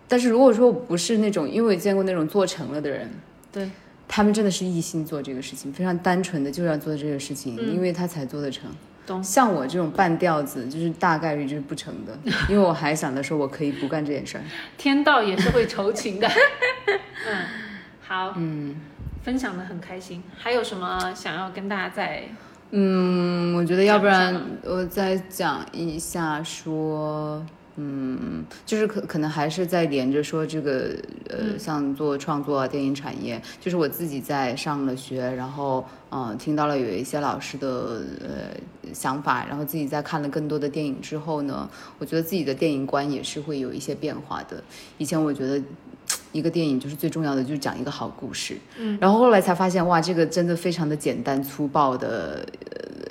[0.07, 3.07] 但是如果说我不是那种，因为我见过那种做成了的人，
[3.51, 3.69] 对，
[4.13, 8.69] 他们真的是一心做这个事情，非常单纯的就要做这个事情，因为他才做得成。
[9.07, 12.15] 懂像我这种半吊子，就是大概率就是不成的，
[12.49, 14.43] 因为我还想着说我可以不干这件事儿。
[14.77, 16.27] 天道也是会酬勤的。
[17.25, 17.45] 嗯，
[18.05, 18.75] 好，嗯，
[19.23, 20.21] 分享的很开心。
[20.37, 22.23] 还有什么想要跟大家再
[22.71, 27.43] 嗯，我觉得要不然我再讲一下说，
[27.75, 30.95] 嗯，就是可可能还是在连着说这个
[31.29, 41.69] 呃，像做创作啊、电影产业，就是我自己在上了学，然后呃，听到了有一些老师的呃想法，然后自己在看了更多的电影之后呢，
[41.99, 44.63] 我觉得自己的电影观也是会有一些变化的。
[44.97, 45.61] 以前我觉得。
[46.31, 48.57] 一个电影就是最重要的，就是讲一个好故事。
[48.77, 52.45] 嗯，然后后来才发现，哇，这个真的非常的简单粗暴的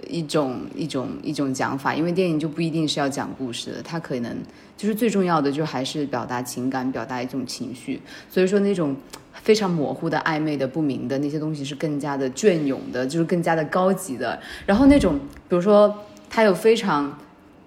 [0.09, 4.37] 一种一种一种讲法，因为电影就不一定是要讲故事的，它可能
[4.77, 8.01] 就是最重要的就还是表达情感，表达一种情绪。
[8.29, 8.97] 所以说那种
[9.35, 14.39] 非常模糊的、暧昧的、不明的那些东西是更加的隽永的，就是更加的高级的。
[14.67, 15.19] 然后那种
[15.49, 15.95] 比如说
[16.29, 17.19] 它有非常。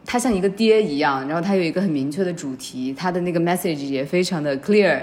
[0.06, 5.02] 他像一个爹一样，然后他有一个很明确的主题，他的那个 message 也非常的 clear，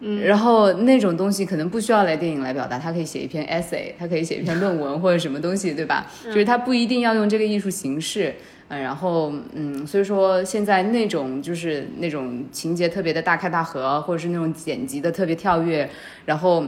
[0.00, 6.06] 嗯，然后那种东西可能不需要来电影来表达，他可以写一篇 essay，他可以写一篇论文或者什么东西，对吧？
[6.24, 8.34] 就是他不一定要用这个艺术形式。
[8.68, 15.88] 嗯，然后嗯，所以说现在那种就是那种情节特别的大开大合，或者是那种剪辑的特别跳跃，
[16.24, 16.64] 然后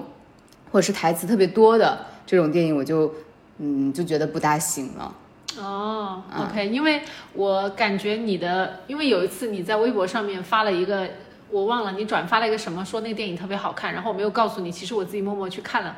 [0.70, 3.12] 或者是台词特别多的这种电影，我就
[3.58, 5.14] 嗯就觉得不大行了。
[5.58, 7.00] 哦，OK，因为
[7.32, 11.08] 我感觉你的，因为有一次你在微博上面发了一个，
[11.50, 15.96] 我忘了你转发了一个什么，说那个电影特别好看，然后我没有告诉你，其实我自己默默去看了，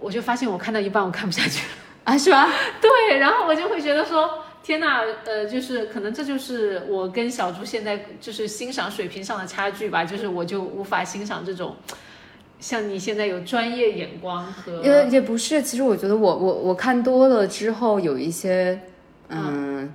[0.00, 1.72] 我就发现我看到一半我看不下去了。
[2.04, 2.48] 啊，是吧？
[2.82, 11.76] 对，然后我就会觉得说，天呐，呃，就是可能这就是我跟小猪现在就是欣赏水平上的差距吧，就是我就无法欣赏这种
[12.58, 18.80] 像你现在有专业眼光和也也不是，其实我觉得我我我看多了之后有一些，
[19.28, 19.92] 嗯，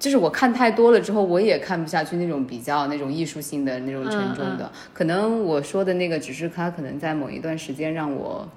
[0.00, 4.72] 就是我看太多了之后，我也看不下去那种比较那种艺术性的那种沉重的。
[4.92, 8.48] 可能我说的那个只是他可能在某一段时间让我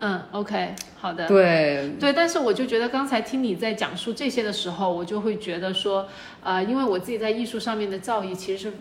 [0.00, 6.06] 嗯，OK，好的，对对，但是我就觉得刚才听你在讲述这些的时候，我就会觉得说，
[6.42, 8.72] 呃，因为我自己在艺术上面的造诣其实是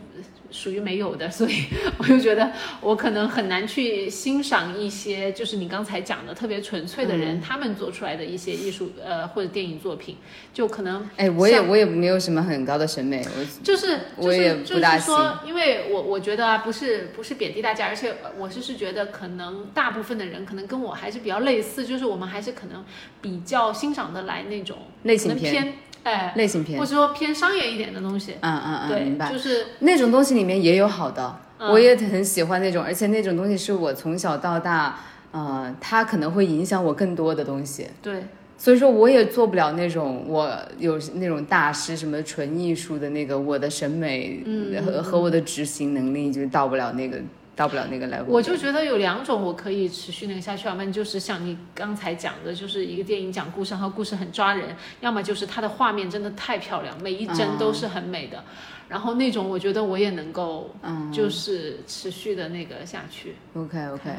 [0.53, 1.65] 属于没有的， 所以
[1.97, 10.15] 我就觉得我可能很难去欣赏一些就是你刚才讲的特别纯粹的人、他们做出来的一些艺术呃或者电影作品，
[10.53, 22.85] 就可能哎，我也我也没有什么很高的审美，我就是我也就是不大就是说，因为我我觉得啊，不是不是贬低大家，而且我是是觉得可能大部分的人可能跟我还是比较类似，就是我们还是可能
[23.21, 25.51] 比较欣赏的来那种类型片。
[25.51, 25.73] 可能偏
[26.03, 28.35] 哎，类型片或，者说偏商业一点的东西。
[28.41, 29.31] 嗯嗯嗯，对明，白。
[29.31, 34.99] 就是那种东西里面也有好的，嗯我也很喜欢那种，而且那种东西是我从小到大，
[35.31, 37.87] 呃，它可能会影响我更多的东西。
[38.01, 38.23] 对，
[38.57, 47.17] 所以说，我也做不了那种我有那种大师什么纯艺术的那个，我的审美嗯和、和我的执行能力就到不了那个
[47.55, 48.25] 到不了那个 level。
[48.27, 54.69] 我就觉得有两种我可以持续那个下去，要么就是像你刚才讲的，就是一个电影讲故事，然后故事很抓人；
[55.01, 58.43] 要么就是它的画面真的太漂亮，每一帧都是很美的。
[58.89, 63.33] 然后那种我觉得我也能够，嗯就是持续的那个下去。
[63.55, 64.11] OK OK，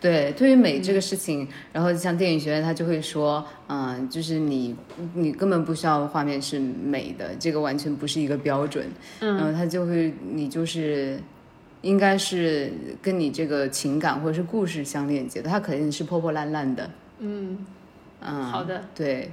[0.00, 4.76] 对，对于美这个事情，然后像电影学院他就会说，嗯，就是你
[5.14, 8.90] 你根本不需要画面是美的，这个完全不是一个标准。
[9.20, 11.18] 嗯然后他就会你就是
[11.82, 16.90] 应该是跟你这个情感或者是故事相链接的，它肯定是破破烂烂的。
[17.18, 17.58] 嗯，
[18.20, 19.30] 嗯，好的，对。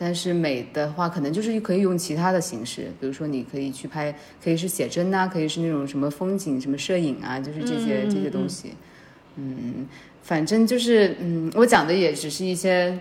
[0.00, 8.74] 但是美的话，可能就是可以用其他的形式，比如说你可以去拍，可以是写真呐、可以是那种什么风景、什么摄影啊，就是这些、嗯这些东西。
[9.34, 9.88] 嗯，
[10.22, 12.96] 反正就是嗯，我讲的也只是一些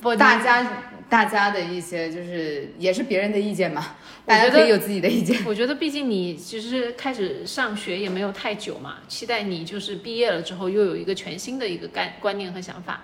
[0.00, 3.96] 不大家大家的一些，就是也是别人的意见嘛，
[4.26, 5.42] 大家可以有自己的意见。
[5.46, 13.00] 我觉得，毕竟你其实开始上学也没有太久嘛，期待你就是毕业了之后又有一个全新的一个概观念和想法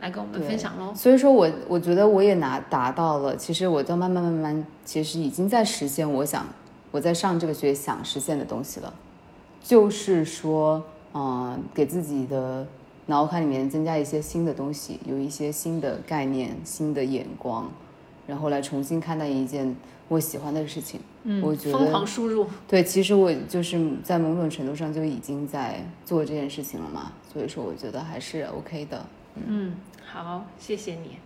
[0.00, 0.94] 来跟我们分享喽。
[0.94, 6.46] 所以说我我觉得我也拿达到了，其实我在慢慢慢慢，其实已经在实现我想
[6.90, 8.94] 我在上这个学想实现的东西了，
[9.62, 10.82] 就是说，
[11.12, 12.66] 嗯、给自己的
[13.06, 17.70] 脑海里面增加一些新的东西，有一些新的概念、新的眼光，
[18.26, 19.74] 然后来重新看待一件
[20.08, 21.00] 我喜欢的事情。
[21.24, 29.04] 嗯，我觉得疯狂输入，对，其实我就是在某种程度上就已经在做这件事情了嘛，所以说我觉得还是 OK 的。
[29.46, 29.74] 嗯，
[30.04, 31.16] 好，谢谢你。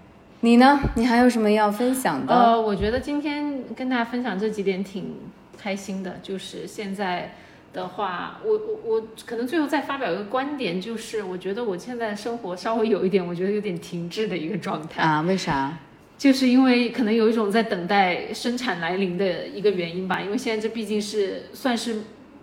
[0.41, 0.79] 你呢？
[0.95, 2.35] 你还有什么要分享的？
[2.35, 5.15] 呃，我觉得今天跟大家分享这几点挺
[5.57, 7.35] 开心的，就是现在
[7.77, 15.03] 的话，我我我可能最后再发表一个观点，就是我觉得我现在生活稍微有一点，我觉得有点停滞的一个状态。
[15.03, 15.21] 啊？
[15.21, 15.79] 为啥？
[16.17, 22.01] 就是因为可能有一种在等待生产来临的一个原因吧，因为现在这毕竟是算是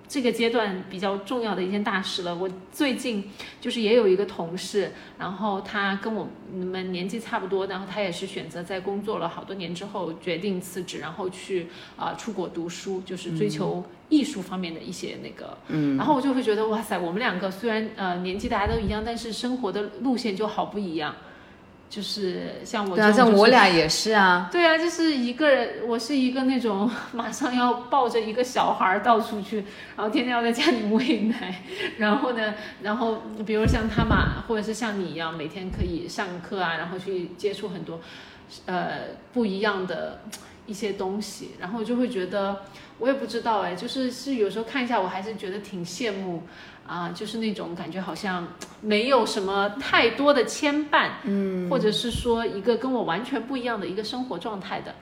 [0.07, 2.36] 这个阶段比较重要的一件大事了。
[2.36, 11.65] 我最近就是也有一个同事，然后他跟我们年纪差不多，然后他也是选择在工作了好多年之后决定辞职，然后去
[11.97, 13.84] 啊、出国读书，就是追求
[14.14, 15.57] 艺术方面的一些那个。
[15.68, 21.16] 嗯，然后我就会觉得哇塞，我们两个虽然呃年纪大家都一样，但是生活的路线就好不一样。
[21.89, 24.49] 就是像我对啊，这种就是像我俩也是啊。
[24.51, 29.57] 对啊，就是一个人，我是一个那种 马上要抱着一个小孩儿到处去，
[29.95, 31.61] 然后天天要在家里喂奶，
[31.97, 37.99] 然后呢，然后比如像他嘛，或者是像你一样，每天可以上课啊，然后去接触很多
[38.66, 39.01] 呃
[39.32, 40.22] 不一样的
[40.66, 42.61] 一些东西，然后就会觉得
[43.04, 46.43] 我也不知道哎，就是是有时候看一下，我还是觉得挺羡慕
[46.88, 48.47] 啊、就是那种感觉好像
[48.80, 54.95] 没有什么太多的牵绊，嗯，或者是说一个跟我完全不一样的一个生活状态的。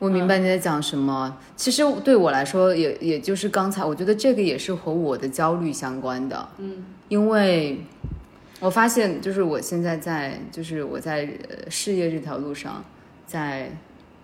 [0.00, 1.36] 我明白你在讲什么。
[1.54, 6.48] 其实对我来说，也也就是刚才，我觉得这个也是和我的焦虑相关的。
[6.58, 7.84] 嗯，因为
[8.58, 12.84] 我发现，就是我现在在，就是我在呃事业这条路上，
[13.24, 13.70] 在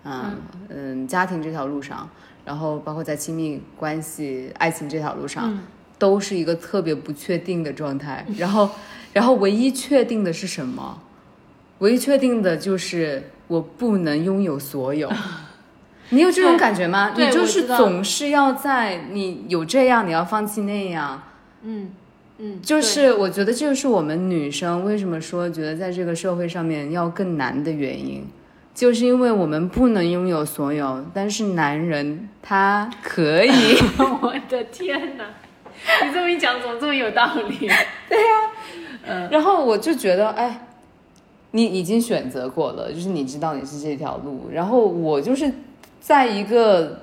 [0.05, 0.37] 嗯
[0.69, 2.09] 嗯家庭这条路上，
[2.47, 5.59] 然后包括在亲密关系、爱情这条路上，
[5.99, 8.25] 都是一个特别不确定的状态。
[8.39, 8.71] 然后，
[9.13, 11.03] 然后唯一确定的是什么？
[11.81, 15.13] 唯一确定的就是我不能拥有所有。
[16.11, 17.13] 你有这种感觉吗？
[17.17, 21.21] 你就是总是要在你有这样，你要放弃那样。
[21.63, 21.91] 嗯
[22.39, 28.25] 嗯，就是我觉得这就是我们女生为什么说觉得在这个社会上面要更难的原因，
[28.77, 33.51] 就是因为我们不能拥有所有，但是男人他可以。
[34.21, 35.25] 我的天哪！
[36.05, 37.57] 你这么一讲，怎么这么有道理？
[38.07, 38.51] 对呀，
[39.07, 40.67] 嗯然后我就觉得，哎，
[41.53, 45.51] 你已经选择过了，就是你知道你是这条路，然后我就是
[45.99, 47.01] 在一个，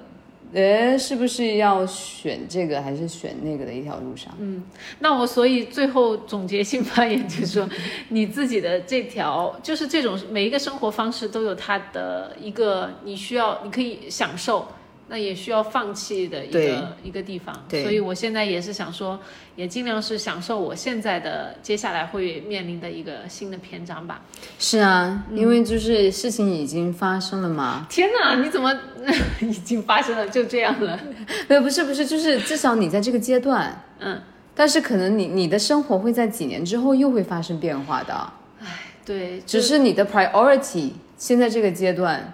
[0.54, 4.32] 呃，是不是要选这个还是选那个的一条路上。
[4.40, 4.64] 嗯
[5.00, 7.68] 那我所以最后总结性发言就是说，
[8.10, 14.68] 你自己的这条就是这种每一个生活方式都有它的一个你需要你可以享受，
[15.08, 17.56] 那也需要放弃的一个一个地方。
[17.70, 19.20] 对所以我现在也是想说，
[19.56, 24.22] 也尽量是享受我现在的接下来会面临的一个新的篇章吧。
[24.58, 27.86] 是啊，因为就是事情已经发生了嘛。
[27.90, 28.74] 天哪，你怎么
[29.42, 31.00] 已经发生了就这样了？
[31.48, 34.22] 没有，不是不是，就是至少你在这个阶段，嗯，
[34.56, 38.14] 但是可能你你的生活会在几年之后又会发生变化的，
[38.62, 38.68] 唉
[39.06, 42.34] 对，只是你的 priority 现在这个阶段，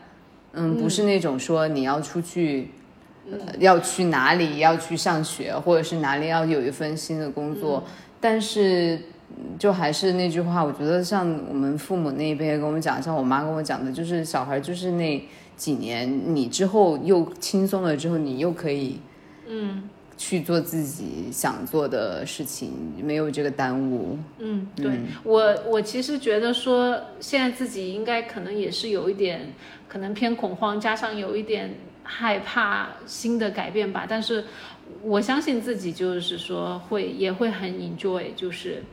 [0.60, 2.70] 嗯，不是那种说你要出去。
[3.32, 4.58] 呃要去哪里？
[4.58, 7.84] 要去上学，或者是哪里要有一份新的工作，
[8.20, 8.96] 但是
[9.38, 15.24] 嗯就还是那句话，我觉得像我们父母那一辈跟我们讲，像我妈跟我讲的，就是小孩就是那
[15.56, 19.00] 几年，你之后又轻松了之后，你又可以
[19.48, 19.84] 嗯
[20.20, 24.18] 去做自己想做的事情，没有这个耽误。
[24.40, 24.92] 嗯，对
[25.24, 29.54] 我我其实觉得说，现在自己应该可能也是有一点，
[29.88, 34.06] 可能偏恐慌，加上有一点害怕新的改变吧。
[34.10, 34.44] 但是
[35.02, 38.84] 我相信自己，就是说会也会很 enjoy，就是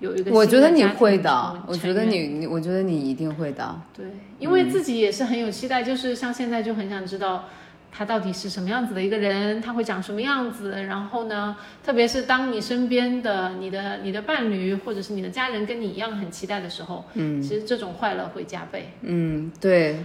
[0.00, 3.80] 有一个我觉得你会的，我觉得你你，我觉得你一定会的。
[3.94, 4.06] 对，
[4.38, 7.44] 因为自己也是很有期待，就是像现在就很想知道
[7.92, 10.70] 他到底是什么样子的一个人，他会长什么样子。
[10.84, 18.92] 然后呢，特别是当你身边的你的你的伴侣或者是你的家人跟你一样很期待的时候，嗯，其实这种快乐会加倍。
[19.02, 20.04] 嗯，对，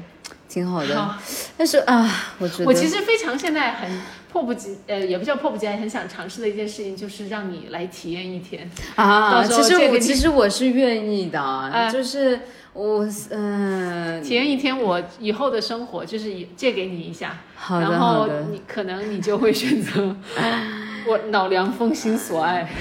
[0.49, 0.95] 挺好的。
[0.99, 1.17] 好，
[1.57, 3.89] 但是啊，我觉得我其实非常现在很
[4.31, 8.69] 迫不及，呃，也不叫迫不及待，很想尝试的一件事情，就是让你来体验一天。
[8.95, 12.41] 啊，其实我其实我是愿意的，哎就是
[12.75, 20.13] 我嗯、体验一天我以后的生活，就是以借给你一下，好的然后好的，你可能你就会选择
[21.07, 22.67] 我老梁风心所爱。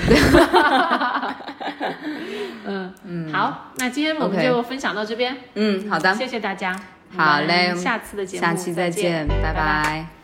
[2.66, 6.74] 嗯嗯，好，那今天我们 OK 就分享到这边，嗯，好的，谢谢大家，
[7.16, 7.68] 好嘞。
[7.68, 9.40] 我们下次的节目下期再见，拜。
[9.42, 10.23] 拜拜。